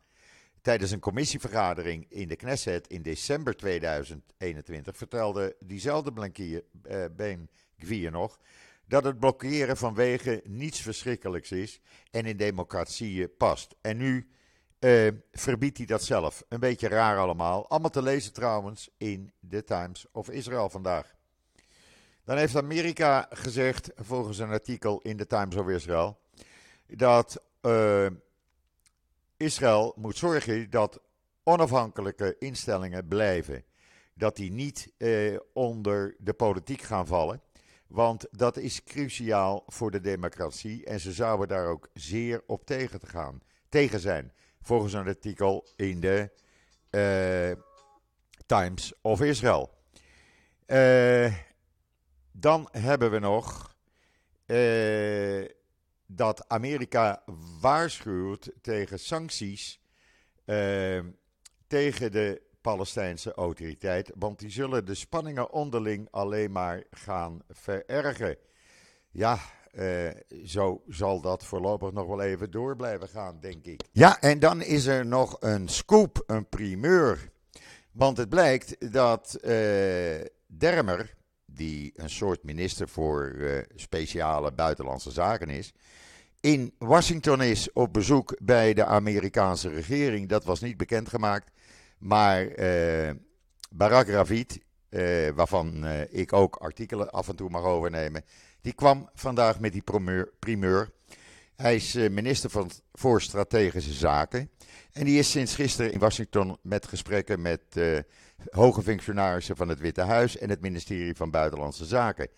Tijdens 0.68 0.92
een 0.92 1.00
commissievergadering 1.00 2.06
in 2.10 2.28
de 2.28 2.36
Knesset 2.36 2.88
in 2.88 3.02
december 3.02 3.56
2021 3.56 4.98
vertelde 4.98 5.56
diezelfde 5.60 6.14
Blankier, 6.14 6.64
uh, 6.92 7.06
Ben 7.16 7.50
Gvier 7.78 8.12
nog 8.12 8.40
dat 8.86 9.04
het 9.04 9.20
blokkeren 9.20 9.78
van 9.78 9.96
wegen 9.96 10.42
niets 10.44 10.82
verschrikkelijks 10.82 11.52
is 11.52 11.82
en 12.12 12.26
in 12.26 12.38
democratieën 12.38 13.36
past. 13.38 13.76
En 13.82 13.98
nu 13.98 14.30
uh, 14.80 15.08
verbiedt 15.32 15.78
hij 15.78 15.86
dat 15.86 16.04
zelf. 16.04 16.44
Een 16.50 16.60
beetje 16.60 16.88
raar 16.88 17.18
allemaal. 17.18 17.70
Allemaal 17.70 17.90
te 17.90 18.02
lezen 18.02 18.34
trouwens 18.34 18.90
in 18.98 19.32
The 19.50 19.64
Times 19.64 20.06
of 20.12 20.30
Israel 20.30 20.70
vandaag. 20.70 21.16
Dan 22.24 22.38
heeft 22.38 22.56
Amerika 22.56 23.28
gezegd, 23.30 23.92
volgens 23.96 24.38
een 24.38 24.52
artikel 24.52 25.02
in 25.02 25.18
The 25.18 25.28
Times 25.28 25.56
of 25.56 25.70
Israel, 25.70 26.20
dat 26.88 27.44
uh, 27.62 28.08
Israël 29.38 29.94
moet 29.96 30.18
zorgen 30.18 30.70
dat 30.70 31.02
onafhankelijke 31.44 32.36
instellingen 32.40 33.08
blijven. 33.08 33.64
Dat 34.14 34.36
die 34.36 34.52
niet 34.52 34.94
uh, 34.98 35.38
onder 35.54 36.16
de 36.20 36.34
politiek 36.34 36.82
gaan 36.82 37.08
vallen. 37.08 37.42
Want 37.88 38.28
dat 38.32 38.58
is 38.58 38.84
cruciaal 38.84 39.64
voor 39.68 39.92
de 39.92 40.02
democratie 40.02 40.86
en 40.86 41.00
ze 41.00 41.12
zouden 41.12 41.48
daar 41.48 41.68
ook 41.68 41.90
zeer 41.94 42.44
op 42.48 42.66
tegen, 42.66 43.00
te 43.00 43.08
gaan, 43.08 43.42
tegen 43.70 44.00
zijn 44.00 44.34
volgens 44.62 44.94
een 44.94 45.08
artikel 45.08 45.68
in 45.76 46.00
de 46.00 46.32
uh, 46.92 47.64
Times 48.46 48.94
of 49.02 49.22
Israel. 49.22 49.70
Uh, 50.68 51.34
dan 52.32 52.70
hebben 52.72 53.12
we 53.12 53.20
nog 53.20 53.76
uh, 54.46 55.46
dat 56.08 56.50
Amerika 56.50 57.24
waarschuwt 57.62 58.52
tegen 58.62 59.00
sancties 59.00 59.82
tegen 61.68 62.12
de 62.12 62.42
Palestijnse 62.62 63.34
autoriteit, 63.34 64.12
want 64.16 64.40
die 64.40 64.50
zullen 64.50 64.86
de 64.86 64.96
spanningen 64.96 65.52
onderling 65.52 66.08
alleen 66.12 66.52
maar 66.52 66.84
gaan 66.92 67.42
verergen. 67.50 68.38
Ja, 69.12 69.40
uh, 69.74 70.10
zo 70.46 70.84
zal 70.88 71.22
dat 71.22 71.46
voorlopig 71.46 71.92
nog 71.92 72.08
wel 72.08 72.22
even 72.22 72.52
door 72.52 72.76
blijven 72.76 73.08
gaan, 73.08 73.40
denk 73.40 73.66
ik. 73.66 73.82
Ja, 73.92 74.22
en 74.22 74.40
dan 74.40 74.62
is 74.62 74.86
er 74.86 75.06
nog 75.06 75.38
een 75.40 75.68
scoop, 75.68 76.24
een 76.26 76.50
primeur. 76.50 77.30
Want 77.92 78.18
het 78.18 78.30
blijkt 78.30 78.92
dat 78.94 79.38
uh, 79.42 79.52
Dermer, 80.48 81.16
die 81.58 81.92
een 81.96 82.10
soort 82.10 82.44
minister 82.44 82.90
voor 82.90 83.32
uh, 83.36 83.62
speciale 83.76 84.52
buitenlandse 84.52 85.12
zaken 85.12 85.50
is, 85.50 85.74
in 86.40 86.74
Washington 86.78 87.42
is 87.42 87.74
op 87.74 87.94
bezoek 87.94 88.38
bij 88.42 88.74
de 88.74 88.86
Amerikaanse 88.86 89.70
regering. 89.70 90.30
Dat 90.30 90.44
was 90.44 90.60
niet 90.60 90.78
bekendgemaakt. 90.78 91.52
Maar 91.98 92.48
Barack 93.70 94.08
Ravid, 94.08 94.60
waarvan 95.36 95.86
ik 96.10 96.34
ook 96.34 96.56
artikelen 96.56 97.10
af 97.10 97.28
en 97.28 97.36
toe 97.36 97.50
mag 97.50 97.64
overnemen, 97.64 98.24
die 98.62 98.74
kwam 98.74 99.10
vandaag 99.14 99.60
met 99.60 99.72
die 99.72 99.84
primeur. 100.40 100.92
Hij 101.56 101.76
is 101.76 101.96
eh, 101.96 102.10
minister 102.10 102.50
van, 102.50 102.72
voor 102.94 103.22
strategische 103.22 103.94
zaken. 103.94 104.50
En 104.92 105.06
die 105.06 105.20
is 105.20 105.32
sinds 105.32 105.56
gisteren 105.56 105.92
in 105.92 106.00
Washington 106.00 106.58
met 106.62 106.88
gesprekken 106.88 107.42
met 107.42 107.62
uh, 107.74 107.98
hoge 108.50 108.82
functionarissen 108.82 109.56
van 109.56 109.70
het 109.70 109.80
Witte 109.80 110.02
Huis 110.02 110.38
en 110.38 110.50
het 110.50 110.62
ministerie 110.62 111.16
van 111.16 111.32
Buitenlandse 111.32 111.86
Zaken. 111.86 112.30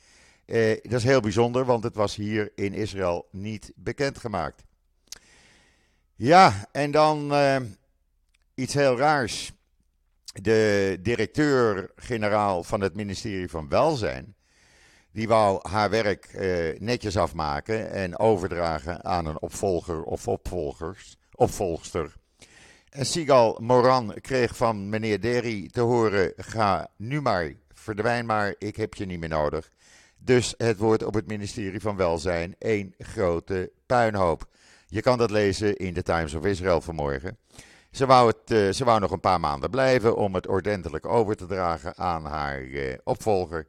Uh, 0.45 0.77
dat 0.81 0.99
is 0.99 1.03
heel 1.03 1.21
bijzonder, 1.21 1.65
want 1.65 1.83
het 1.83 1.95
was 1.95 2.15
hier 2.15 2.51
in 2.55 2.73
Israël 2.73 3.27
niet 3.31 3.71
bekendgemaakt. 3.75 4.63
Ja, 6.15 6.67
en 6.71 6.91
dan 6.91 7.31
uh, 7.33 7.55
iets 8.55 8.73
heel 8.73 8.97
raars. 8.97 9.51
De 10.33 10.97
directeur-generaal 11.01 12.63
van 12.63 12.81
het 12.81 12.95
ministerie 12.95 13.49
van 13.49 13.69
Welzijn 13.69 14.35
die 15.11 15.27
wou 15.27 15.69
haar 15.69 15.89
werk 15.89 16.25
eh, 16.25 16.79
netjes 16.79 17.17
afmaken 17.17 17.91
en 17.91 18.19
overdragen 18.19 19.03
aan 19.03 19.25
een 19.25 19.41
opvolger 19.41 20.03
of 20.03 20.27
opvolgers, 20.27 21.17
opvolgster. 21.35 22.13
En 22.89 23.05
Sigal 23.05 23.57
Moran 23.61 24.13
kreeg 24.21 24.55
van 24.55 24.89
meneer 24.89 25.21
Derry 25.21 25.69
te 25.71 25.81
horen: 25.81 26.33
ga 26.35 26.89
nu 26.95 27.21
maar, 27.21 27.53
verdwijn 27.73 28.25
maar, 28.25 28.55
ik 28.57 28.75
heb 28.75 28.93
je 28.93 29.05
niet 29.05 29.19
meer 29.19 29.29
nodig. 29.29 29.69
Dus 30.17 30.53
het 30.57 30.77
wordt 30.77 31.03
op 31.03 31.13
het 31.13 31.27
ministerie 31.27 31.79
van 31.79 31.95
Welzijn 31.95 32.55
één 32.59 32.93
grote 32.97 33.71
puinhoop. 33.85 34.45
Je 34.87 35.01
kan 35.01 35.17
dat 35.17 35.31
lezen 35.31 35.75
in 35.75 35.93
de 35.93 36.03
Times 36.03 36.33
of 36.33 36.45
Israel 36.45 36.81
vanmorgen. 36.81 37.37
Ze 37.91 38.05
wou, 38.05 38.27
het, 38.27 38.51
uh, 38.51 38.71
ze 38.71 38.85
wou 38.85 38.99
nog 38.99 39.11
een 39.11 39.19
paar 39.19 39.39
maanden 39.39 39.69
blijven 39.69 40.15
om 40.15 40.35
het 40.35 40.47
ordentelijk 40.47 41.05
over 41.05 41.35
te 41.35 41.45
dragen 41.45 41.97
aan 41.97 42.25
haar 42.25 42.61
uh, 42.61 42.93
opvolger. 43.03 43.67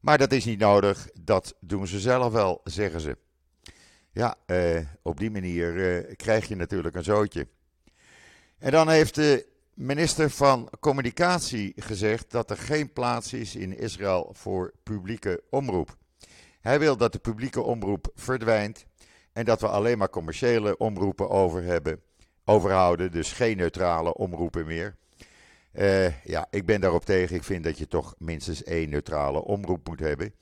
Maar 0.00 0.18
dat 0.18 0.32
is 0.32 0.44
niet 0.44 0.58
nodig, 0.58 1.08
dat 1.20 1.54
doen 1.60 1.86
ze 1.86 2.00
zelf 2.00 2.32
wel, 2.32 2.60
zeggen 2.64 3.00
ze. 3.00 3.16
Ja, 4.12 4.34
eh, 4.46 4.80
op 5.02 5.18
die 5.18 5.30
manier 5.30 5.96
eh, 5.96 6.16
krijg 6.16 6.48
je 6.48 6.56
natuurlijk 6.56 6.94
een 6.94 7.04
zootje. 7.04 7.46
En 8.58 8.70
dan 8.70 8.88
heeft 8.88 9.14
de 9.14 9.46
minister 9.74 10.30
van 10.30 10.70
Communicatie 10.80 11.72
gezegd 11.76 12.30
dat 12.30 12.50
er 12.50 12.56
geen 12.56 12.92
plaats 12.92 13.32
is 13.32 13.56
in 13.56 13.78
Israël 13.78 14.30
voor 14.32 14.72
publieke 14.82 15.42
omroep. 15.50 15.96
Hij 16.60 16.78
wil 16.78 16.96
dat 16.96 17.12
de 17.12 17.18
publieke 17.18 17.62
omroep 17.62 18.10
verdwijnt 18.14 18.86
en 19.32 19.44
dat 19.44 19.60
we 19.60 19.68
alleen 19.68 19.98
maar 19.98 20.10
commerciële 20.10 20.76
omroepen 20.76 21.30
over 21.30 21.62
hebben, 21.62 22.00
overhouden, 22.44 23.12
dus 23.12 23.32
geen 23.32 23.56
neutrale 23.56 24.14
omroepen 24.14 24.66
meer. 24.66 24.96
Uh, 25.72 26.22
ja, 26.24 26.46
ik 26.50 26.66
ben 26.66 26.80
daarop 26.80 27.04
tegen. 27.04 27.36
Ik 27.36 27.44
vind 27.44 27.64
dat 27.64 27.78
je 27.78 27.88
toch 27.88 28.14
minstens 28.18 28.62
één 28.62 28.88
neutrale 28.88 29.44
omroep 29.44 29.88
moet 29.88 30.00
hebben. 30.00 30.34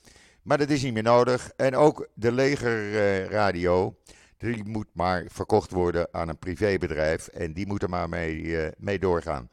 Maar 0.43 0.59
dat 0.59 0.71
is 0.71 0.83
niet 0.83 0.93
meer 0.93 1.03
nodig. 1.03 1.51
En 1.57 1.77
ook 1.77 2.09
de 2.15 2.33
legerradio, 2.33 3.97
die 4.43 4.65
moet 4.65 4.89
maar 4.93 5.25
verkocht 5.29 5.71
worden 5.71 6.09
aan 6.11 6.29
een 6.29 6.39
privébedrijf. 6.39 7.27
En 7.27 7.53
die 7.53 7.67
moet 7.67 7.83
er 7.83 7.89
maar 7.89 8.09
mee, 8.09 8.37
uh, 8.81 8.99
doorgaan. 9.01 9.51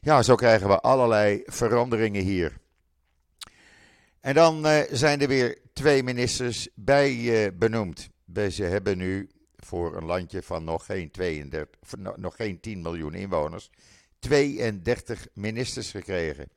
Ja, 0.00 0.22
zo 0.22 0.34
krijgen 0.34 0.68
we 0.68 0.80
allerlei 0.80 1.42
veranderingen 1.46 2.22
hier. 2.22 2.58
En 4.20 4.34
dan 4.34 4.66
eh, 4.66 4.82
zijn 4.90 5.20
er 5.20 5.28
weer 5.28 5.58
twee 5.72 6.02
ministers 6.02 6.68
bij 6.74 7.56
benoemd. 7.56 8.08
Ze 8.50 8.62
hebben 8.62 8.98
nu 8.98 9.30
voor 9.56 9.96
een 9.96 10.04
landje 10.04 10.42
van 10.42 10.64
nog 10.64 10.84
geen, 10.84 11.10
32, 11.10 11.80
nog 12.16 12.36
geen 12.36 12.60
10 12.60 12.82
miljoen 12.82 13.14
inwoners 13.14 13.70
32 14.18 15.26
ministers 15.32 15.90
gekregen. 15.90 16.48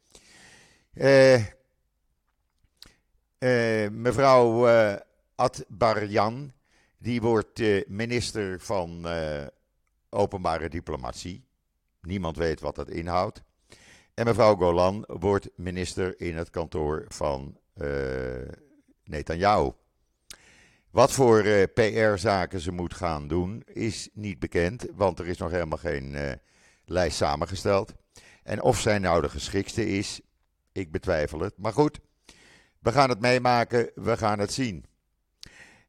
Mevrouw 3.92 4.68
Adbarjan, 5.36 6.54
die 7.00 7.22
wordt 7.22 7.88
minister 7.88 8.60
van 8.60 9.08
openbare 10.10 10.70
diplomatie. 10.70 11.44
Niemand 12.02 12.38
weet 12.38 12.60
wat 12.60 12.76
dat 12.76 12.90
inhoudt. 12.90 13.44
En 14.14 14.26
mevrouw 14.26 14.56
Golan 14.56 15.04
wordt 15.08 15.50
minister 15.56 16.22
in 16.22 16.38
het 16.38 16.50
kantoor 16.50 17.06
van 17.08 17.58
Netanyahu. 19.04 19.72
Wat 20.92 21.12
voor 21.12 21.44
uh, 21.44 21.62
eh, 21.62 21.70
PR-zaken 21.74 22.60
ze 22.60 22.72
moet 22.72 22.94
gaan 22.94 23.28
doen, 23.28 23.64
is 23.66 24.10
niet 24.14 24.40
bekend, 24.40 24.86
want 24.96 25.20
er 25.20 25.28
is 25.28 25.38
nog 25.38 25.52
helemaal 25.52 25.78
geen 25.78 26.14
uh, 26.14 26.32
lijst 26.86 27.18
samengesteld. 27.18 27.94
En 28.44 28.62
of 28.62 28.80
zij 28.80 29.00
nou 29.00 29.22
de 29.22 29.30
geschikste 29.30 29.88
is, 29.88 30.22
ik 30.72 30.92
betwijfel 30.92 31.40
het. 31.40 31.58
Maar 31.58 31.74
goed, 31.74 32.00
we 32.80 32.92
gaan 32.92 33.10
het 33.10 33.20
meemaken, 33.20 33.92
we 33.96 34.18
gaan 34.18 34.40
het 34.40 34.54
zien. 34.54 34.86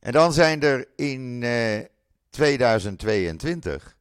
En 0.00 0.12
dan 0.12 0.32
zijn 0.32 0.62
er 0.62 0.88
in 0.96 1.42
uh, 1.42 1.78
eh, 1.78 1.86
2022 2.30 3.96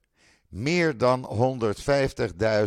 meer 0.47 0.97
dan 0.97 1.29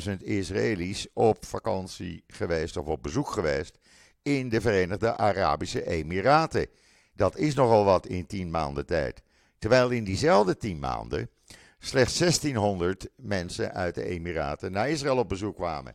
150.000 0.08 0.12
Israëli's 0.18 1.06
op 1.12 1.46
vakantie 1.46 2.24
geweest 2.26 2.76
of 2.76 2.86
op 2.86 3.02
bezoek 3.02 3.30
geweest 3.30 3.78
in 4.22 4.48
de 4.48 4.60
Verenigde 4.60 5.16
Arabische 5.16 5.86
Emiraten. 5.86 6.66
Dat 7.14 7.36
is 7.36 7.54
nogal 7.54 7.84
wat 7.84 8.06
in 8.06 8.26
10 8.26 8.50
maanden 8.50 8.86
tijd. 8.86 9.22
Terwijl 9.58 9.90
in 9.90 10.04
diezelfde 10.04 10.56
10 10.56 10.78
maanden 10.78 11.30
slechts 11.78 12.18
1600 12.18 13.08
mensen 13.16 13.74
uit 13.74 13.94
de 13.94 14.04
Emiraten 14.04 14.72
naar 14.72 14.90
Israël 14.90 15.18
op 15.18 15.28
bezoek 15.28 15.56
kwamen. 15.56 15.94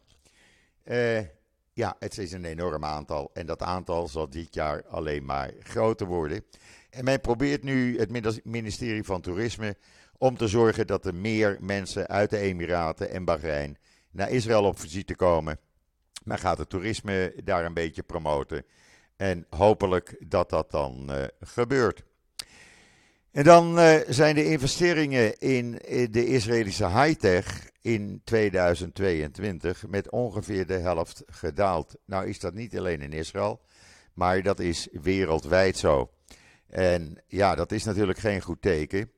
Uh, 0.86 1.20
ja, 1.74 1.96
het 2.00 2.18
is 2.18 2.32
een 2.32 2.46
enorm 2.46 2.86
aantal. 2.86 3.30
En 3.34 3.46
dat 3.46 3.62
aantal 3.62 4.08
zal 4.08 4.30
dit 4.30 4.54
jaar 4.54 4.86
alleen 4.88 5.26
maar 5.26 5.52
groter 5.60 6.08
worden. 6.08 6.44
En 6.98 7.04
men 7.04 7.22
probeert 7.22 7.64
nu, 7.64 8.00
het 8.00 8.42
ministerie 8.44 9.04
van 9.04 9.22
Toerisme, 9.22 9.76
om 10.18 10.38
te 10.38 10.48
zorgen 10.48 10.88
dat 10.88 11.06
er 11.06 11.16
meer 11.16 11.58
mensen 11.60 12.08
uit 12.08 12.30
de 12.30 12.38
Emiraten 12.38 13.10
en 13.10 13.26
Bahrein 13.26 13.78
naar 14.12 14.30
Israël 14.30 14.64
op 14.64 14.80
visite 14.80 15.16
komen. 15.16 15.60
Men 16.24 16.40
gaat 16.40 16.58
het 16.58 16.70
toerisme 16.70 17.34
daar 17.44 17.66
een 17.66 17.74
beetje 17.74 18.04
promoten. 18.04 18.66
En 19.16 19.46
hopelijk 19.50 20.16
dat 20.28 20.50
dat 20.50 20.72
dan 20.72 21.08
uh, 21.10 21.24
gebeurt. 21.40 22.04
En 23.32 23.44
dan 23.44 23.80
uh, 23.80 23.96
zijn 24.08 24.36
de 24.36 24.46
investeringen 24.46 25.38
in, 25.40 25.72
de 26.12 26.26
Israëlische 26.26 26.90
high-tech 26.90 27.70
in 27.82 28.22
2022 28.24 29.88
met 29.88 30.12
ongeveer 30.12 30.68
de 30.68 30.78
helft 30.78 31.24
gedaald. 31.26 31.96
Nou 32.06 32.28
is 32.28 32.40
dat 32.40 32.54
niet 32.54 32.78
alleen 32.78 33.02
in 33.02 33.14
Israël, 33.14 33.62
maar 34.14 34.42
dat 34.44 34.60
is 34.60 34.88
wereldwijd 34.92 35.78
zo. 35.78 36.10
En 36.70 37.24
ja, 37.28 37.56
dat 37.56 37.72
is 37.72 37.84
natuurlijk 37.84 38.20
geen 38.20 38.42
goed 38.42 38.62
teken. 38.62 39.12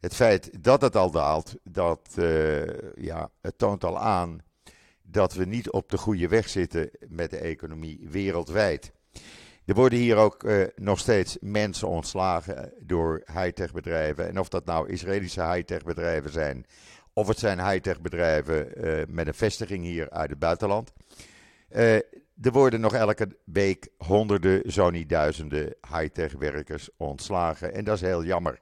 Het 0.00 0.14
feit 0.14 0.64
dat 0.64 0.82
het 0.82 0.96
al 0.96 1.10
daalt, 1.10 1.54
dat, 1.64 2.08
uh, 2.18 2.64
ja, 2.94 3.30
het 3.40 3.58
toont 3.58 3.84
al 3.84 3.98
aan 3.98 4.40
dat 5.02 5.34
we 5.34 5.44
niet 5.44 5.70
op 5.70 5.90
de 5.90 5.98
goede 5.98 6.28
weg 6.28 6.48
zitten 6.48 6.90
met 7.08 7.30
de 7.30 7.38
economie 7.38 8.06
wereldwijd. 8.10 8.92
Er 9.64 9.74
worden 9.74 9.98
hier 9.98 10.16
ook 10.16 10.42
uh, 10.42 10.66
nog 10.76 10.98
steeds 10.98 11.36
mensen 11.40 11.88
ontslagen 11.88 12.72
door 12.80 13.22
high-tech 13.26 13.72
bedrijven. 13.72 14.28
En 14.28 14.38
of 14.38 14.48
dat 14.48 14.64
nou 14.64 14.88
Israëlische 14.88 15.42
high-tech 15.42 15.82
bedrijven 15.82 16.30
zijn, 16.30 16.66
of 17.12 17.28
het 17.28 17.38
zijn 17.38 17.68
high-tech 17.68 18.00
bedrijven 18.00 18.68
met 19.08 19.26
een 19.26 19.34
vestiging 19.34 19.84
hier 19.84 20.10
uit 20.10 20.30
het 20.30 20.38
buitenland. 20.38 20.92
Uh, 21.70 21.96
er 22.42 22.52
worden 22.52 22.80
nog 22.80 22.94
elke 22.94 23.36
week 23.44 23.88
honderden, 23.96 24.72
zo 24.72 24.90
niet 24.90 25.08
duizenden 25.08 25.74
high-tech 25.88 26.32
werkers 26.32 26.88
ontslagen. 26.96 27.74
En 27.74 27.84
dat 27.84 27.94
is 27.94 28.00
heel 28.00 28.24
jammer. 28.24 28.58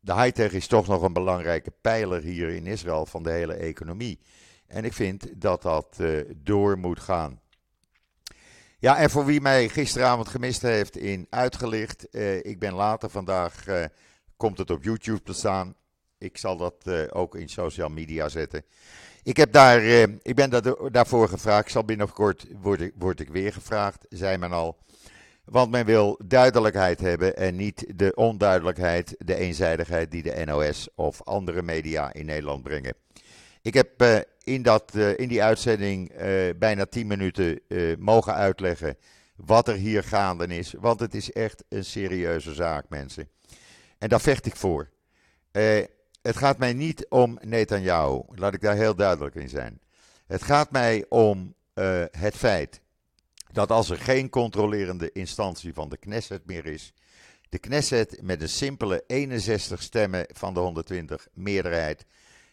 de 0.00 0.14
high-tech 0.14 0.52
is 0.52 0.66
toch 0.66 0.86
nog 0.86 1.02
een 1.02 1.12
belangrijke 1.12 1.72
pijler 1.80 2.22
hier 2.22 2.48
in 2.48 2.66
Israël 2.66 3.06
van 3.06 3.22
de 3.22 3.30
hele 3.30 3.54
economie. 3.54 4.20
En 4.66 4.84
ik 4.84 4.92
vind 4.92 5.40
dat 5.40 5.62
dat 5.62 5.96
door 6.36 6.78
moet 6.78 7.00
gaan. 7.00 7.40
Ja, 8.78 8.98
en 8.98 9.10
voor 9.10 9.24
wie 9.24 9.40
mij 9.40 9.68
gisteravond 9.68 10.28
gemist 10.28 10.62
heeft 10.62 10.96
in 10.96 11.26
uitgelicht, 11.30 12.06
uh, 12.10 12.36
ik 12.36 12.58
ben 12.58 12.74
later 12.74 13.10
vandaag, 13.10 13.64
komt 14.36 14.58
het 14.58 14.70
op 14.70 14.82
YouTube 14.82 15.22
te 15.22 15.32
staan. 15.32 15.74
Ik 16.22 16.38
zal 16.38 16.56
dat 16.56 16.74
uh, 16.84 17.02
ook 17.10 17.34
in 17.36 17.48
social 17.48 17.88
media 17.88 18.28
zetten. 18.28 18.64
Ik, 19.22 19.36
heb 19.36 19.52
daar, 19.52 19.82
ik 20.22 20.34
ben 20.34 20.50
daar, 20.50 20.90
daarvoor 20.90 21.28
gevraagd, 21.28 21.64
ik 21.64 21.70
zal 21.70 21.84
binnenkort 21.84 22.46
word 22.60 22.80
ik, 22.80 22.92
word 22.98 23.20
ik 23.20 23.28
weer 23.28 23.52
gevraagd, 23.52 24.06
zei 24.08 24.36
men 24.36 24.52
al. 24.52 24.78
Want 25.44 25.70
men 25.70 25.86
wil 25.86 26.20
duidelijkheid 26.24 27.00
hebben 27.00 27.36
en 27.36 27.56
niet 27.56 27.84
de 27.96 28.14
onduidelijkheid, 28.14 29.14
de 29.18 29.34
eenzijdigheid 29.34 30.10
die 30.10 30.22
de 30.22 30.44
NOS 30.44 30.88
of 30.94 31.22
andere 31.22 31.62
media 31.62 32.12
in 32.12 32.26
Nederland 32.26 32.62
brengen. 32.62 32.94
Ik 33.62 33.74
heb 33.74 34.02
uh, 34.02 34.18
in, 34.44 34.62
dat, 34.62 34.92
uh, 34.96 35.18
in 35.18 35.28
die 35.28 35.42
uitzending 35.42 36.12
uh, 36.12 36.50
bijna 36.58 36.86
10 36.86 37.06
minuten 37.06 37.60
mogen 37.98 38.34
uitleggen 38.34 38.96
wat 39.36 39.68
er 39.68 39.74
hier 39.74 40.04
gaande 40.04 40.46
is. 40.46 40.74
Want 40.78 41.00
het 41.00 41.14
is 41.14 41.32
echt 41.32 41.64
een 41.68 41.84
serieuze 41.84 42.54
zaak, 42.54 42.84
mensen. 42.88 43.28
En 43.98 44.08
daar 44.08 44.20
vecht 44.20 44.46
ik 44.46 44.56
voor. 44.56 44.88
Het 46.22 46.36
gaat 46.36 46.58
mij 46.58 46.72
niet 46.72 47.06
om 47.08 47.38
Netanyahu. 47.40 48.22
Laat 48.34 48.54
ik 48.54 48.60
daar 48.60 48.76
heel 48.76 48.94
duidelijk 48.94 49.34
in 49.34 49.48
zijn. 49.48 49.80
Het 50.26 50.42
gaat 50.42 50.70
mij 50.70 51.04
om 51.08 51.54
het 52.10 52.36
feit 52.36 52.80
dat 53.52 53.70
als 53.70 53.90
er 53.90 53.98
geen 53.98 54.28
controlerende 54.28 55.12
instantie 55.12 55.74
van 55.74 55.88
de 55.88 55.96
Knesset 55.96 56.46
meer 56.46 56.66
is. 56.66 56.92
De 57.48 57.58
Knesset 57.58 58.22
met 58.22 58.42
een 58.42 58.48
simpele 58.48 59.04
61 59.06 59.82
stemmen 59.82 60.26
van 60.32 60.54
de 60.54 60.60
120 60.60 61.28
meerderheid 61.32 62.04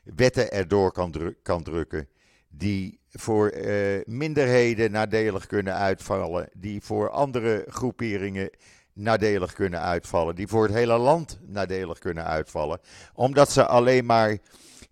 wetten 0.04 0.52
erdoor 0.52 0.92
kan, 0.92 1.36
kan 1.44 1.64
drukken. 1.64 2.08
Die 2.48 3.00
voor 3.10 3.54
uh, 3.54 4.02
minderheden 4.06 4.92
nadelig 4.92 5.46
kunnen 5.46 5.74
uitvallen. 5.74 6.50
Die 6.54 6.82
voor 6.82 7.10
andere 7.10 7.66
groeperingen 7.68 8.50
nadelig 9.00 9.54
kunnen 9.54 9.82
uitvallen. 9.82 10.36
Die 10.36 10.48
voor 10.48 10.64
het 10.64 10.74
hele 10.74 10.98
land 10.98 11.40
nadelig 11.46 12.00
kunnen 12.00 12.26
uitvallen. 12.26 12.80
Omdat 13.14 13.52
ze 13.52 13.66
alleen 13.66 14.06
maar 14.06 14.38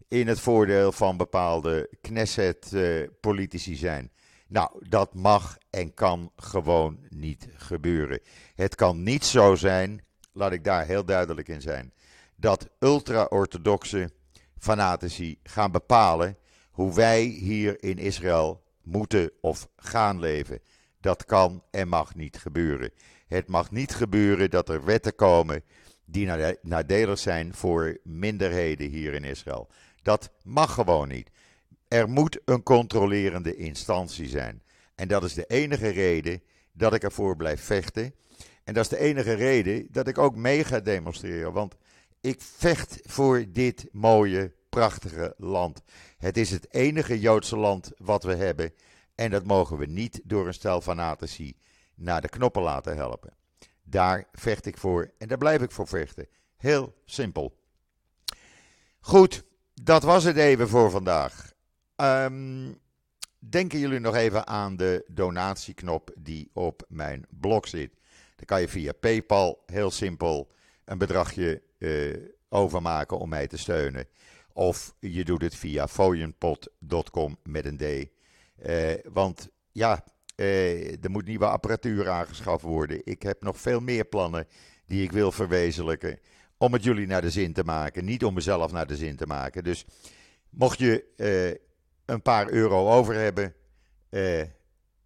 in 0.08 0.28
het 0.28 0.39
voordeel 0.39 0.91
van 0.91 1.17
bepaalde 1.17 1.89
Knesset-politici 2.02 3.72
uh, 3.72 3.78
zijn. 3.78 4.12
Nou, 4.48 4.88
dat 4.89 5.13
mag 5.13 5.58
en 5.70 5.93
kan 5.93 6.32
gewoon 6.36 6.98
niet 7.10 7.48
gebeuren. 7.56 8.20
Het 8.56 8.76
kan 8.76 9.04
niet 9.04 9.26
zo 9.26 9.56
zijn, 9.56 10.06
laat 10.32 10.52
ik 10.52 10.63
daar 10.63 10.86
heel 10.86 11.06
duidelijk 11.06 11.48
in 11.48 11.62
zijn, 11.62 11.93
dat 12.36 12.70
ultra-orthodoxe 12.80 14.12
fanatici 14.58 15.39
gaan 15.43 15.72
bepalen 15.72 16.38
hoe 16.72 16.93
wij 16.93 17.22
hier 17.22 17.84
in 17.84 17.98
Israël 17.98 18.63
moeten 18.84 19.32
of 19.41 19.67
gaan 19.76 20.20
leven. 20.20 20.62
Dat 21.00 21.26
kan 21.26 21.63
en 21.72 21.88
mag 21.88 22.15
niet 22.15 22.38
gebeuren. 22.38 22.91
Het 23.28 23.48
mag 23.48 23.72
niet 23.72 23.96
gebeuren 23.96 24.50
dat 24.50 24.70
er 24.70 24.86
wetten 24.86 25.16
komen 25.16 25.63
die 26.06 26.30
nadelig 26.62 27.20
zijn 27.20 27.54
voor 27.54 27.98
minderheden 28.04 28.90
hier 28.90 29.13
in 29.13 29.24
Israël. 29.24 29.70
Dat 30.02 30.32
mag 30.44 30.74
gewoon 30.74 31.08
niet. 31.08 31.30
Er 31.88 32.10
moet 32.10 32.40
een 32.46 32.63
controlerende 32.63 33.56
instantie 33.56 34.28
zijn. 34.28 34.62
En 34.96 35.08
dat 35.08 35.24
is 35.24 35.34
de 35.34 35.46
enige 35.46 35.90
reden 35.90 36.42
dat 36.72 36.94
ik 36.94 37.04
ervoor 37.04 37.36
blijf 37.36 37.62
vechten. 37.62 38.13
En 38.63 38.74
dat 38.74 38.84
is 38.84 38.90
de 38.90 39.00
enige 39.00 39.34
reden 39.34 39.88
dat 39.92 40.08
ik 40.08 40.18
ook 40.18 40.36
mee 40.36 40.63
ga 40.63 40.80
demonstreren. 40.80 41.54
Want 41.54 41.76
ik 42.22 42.42
vecht 42.42 43.00
voor 43.04 43.46
dit 43.50 43.88
mooie, 43.92 44.54
prachtige 44.70 45.34
land. 45.38 45.82
Het 46.18 46.38
is 46.38 46.52
het 46.52 46.74
enige 46.74 47.20
Joodse 47.20 47.58
land 47.58 47.92
wat 47.98 48.24
we 48.24 48.36
hebben. 48.36 48.74
En 49.16 49.32
dat 49.32 49.46
mogen 49.46 49.78
we 49.78 49.86
niet 49.86 50.22
door 50.24 50.48
een 50.48 50.54
stel 50.54 50.82
fanatici 50.82 51.56
naar 51.97 52.21
de 52.21 52.29
knoppen 52.29 52.62
laten 52.62 52.95
helpen. 52.95 53.33
Daar 53.83 54.27
vecht 54.31 54.65
ik 54.65 54.77
voor 54.77 55.12
en 55.17 55.27
daar 55.27 55.38
blijf 55.38 55.62
ik 55.62 55.71
voor 55.71 55.88
vechten. 55.88 56.27
Heel 56.57 56.93
simpel. 57.05 57.60
Goed, 58.99 59.43
dat 59.73 60.03
was 60.03 60.23
het 60.23 60.38
even 60.38 60.69
voor 60.69 60.91
vandaag. 60.91 61.51
Um, 61.95 62.79
denken 63.39 63.79
jullie 63.79 63.99
nog 63.99 64.15
even 64.15 64.47
aan 64.47 64.75
de 64.75 65.05
donatieknop 65.07 66.12
die 66.17 66.49
op 66.53 66.83
mijn 66.88 67.25
blog 67.29 67.67
zit? 67.67 67.91
Dan 68.36 68.45
kan 68.45 68.62
je 68.62 68.67
via 68.67 68.91
PayPal 68.91 69.63
heel 69.65 69.91
simpel 69.91 70.51
een 70.86 70.97
bedragje 70.97 71.62
uh, 71.77 72.17
overmaken 72.49 73.17
om 73.17 73.29
mij 73.29 73.47
te 73.47 73.57
steunen. 73.57 74.07
Of 74.53 74.95
je 74.99 75.25
doet 75.25 75.41
het 75.41 75.55
via 75.55 75.88
fooienpot.com 75.88 77.38
met 77.43 77.65
een 77.65 77.77
D. 77.77 77.81
Uh, 78.65 78.93
want 79.12 79.49
ja, 79.71 80.03
uh, 80.38 81.04
er 81.04 81.12
moet 81.12 81.26
nieuwe 81.26 81.47
apparatuur 81.47 82.10
aangeschaft 82.10 82.63
worden. 82.63 83.02
Ik 83.04 83.21
heb 83.21 83.43
nog 83.43 83.58
veel 83.58 83.80
meer 83.80 84.06
plannen 84.06 84.47
die 84.86 85.04
ik 85.04 85.12
wil 85.12 85.32
verwezenlijken. 85.32 86.19
Om 86.58 86.73
het 86.73 86.84
jullie 86.84 87.08
naar 87.08 87.21
de 87.21 87.32
zin 87.32 87.54
te 87.54 87.63
maken. 87.63 88.06
Niet 88.06 88.23
om 88.23 88.34
mezelf 88.34 88.71
naar 88.71 88.88
de 88.88 88.95
zin 88.95 89.15
te 89.15 89.26
maken. 89.26 89.63
Dus 89.63 89.86
Mocht 90.50 90.80
je 90.80 91.06
een 92.06 92.21
paar 92.21 92.50
euro 92.50 92.91
over 92.91 93.13
hebben, 93.15 93.54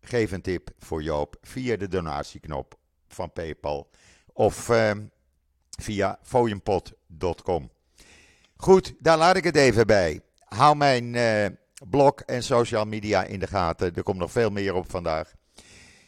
geef 0.02 0.32
een 0.32 0.41
tip 0.41 0.70
voor 0.80 1.04
Joop 1.04 1.36
via 1.41 1.76
de 1.76 1.88
donatieknop 1.88 2.78
van 3.08 3.34
PayPal 3.34 3.89
of 4.34 4.70
ehm, 4.70 5.02
via 5.80 6.20
fooienpot.com. 6.24 7.72
Goed, 8.56 8.94
daar 9.00 9.17
laat 9.17 9.36
ik 9.36 9.44
het 9.44 9.56
even 9.56 9.88
bij. 9.88 10.22
Hou 10.39 10.76
mijn 10.76 11.15
blog 11.89 12.13
en 12.26 12.44
social 12.44 12.86
media 12.86 13.24
in 13.24 13.39
de 13.39 13.48
gaten. 13.48 13.96
Er 13.96 14.04
komt 14.04 14.17
nog 14.17 14.32
veel 14.32 14.50
meer 14.50 14.74
op 14.74 14.89
vandaag. 14.89 15.34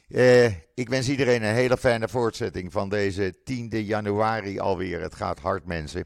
Uh, 0.08 0.46
ik 0.74 0.90
wens 0.90 1.10
iedereen 1.10 1.44
een 1.44 1.54
hele 1.54 1.78
fijne 1.78 2.08
voortzetting 2.08 2.72
van 2.72 2.90
deze 2.90 3.36
10 3.44 3.70
januari 3.70 4.60
alweer. 4.60 5.02
Het 5.02 5.16
gaat 5.16 5.40
hard, 5.40 5.66
mensen. 5.66 6.06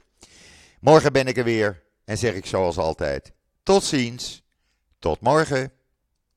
Morgen 0.80 1.14
ben 1.14 1.28
ik 1.28 1.38
er 1.38 1.44
weer 1.44 1.84
en 2.06 2.18
zeg 2.18 2.34
ik 2.34 2.46
zoals 2.46 2.78
altijd: 2.78 3.32
tot 3.64 3.84
ziens, 3.84 4.44
tot 5.00 5.22
morgen. 5.22 5.72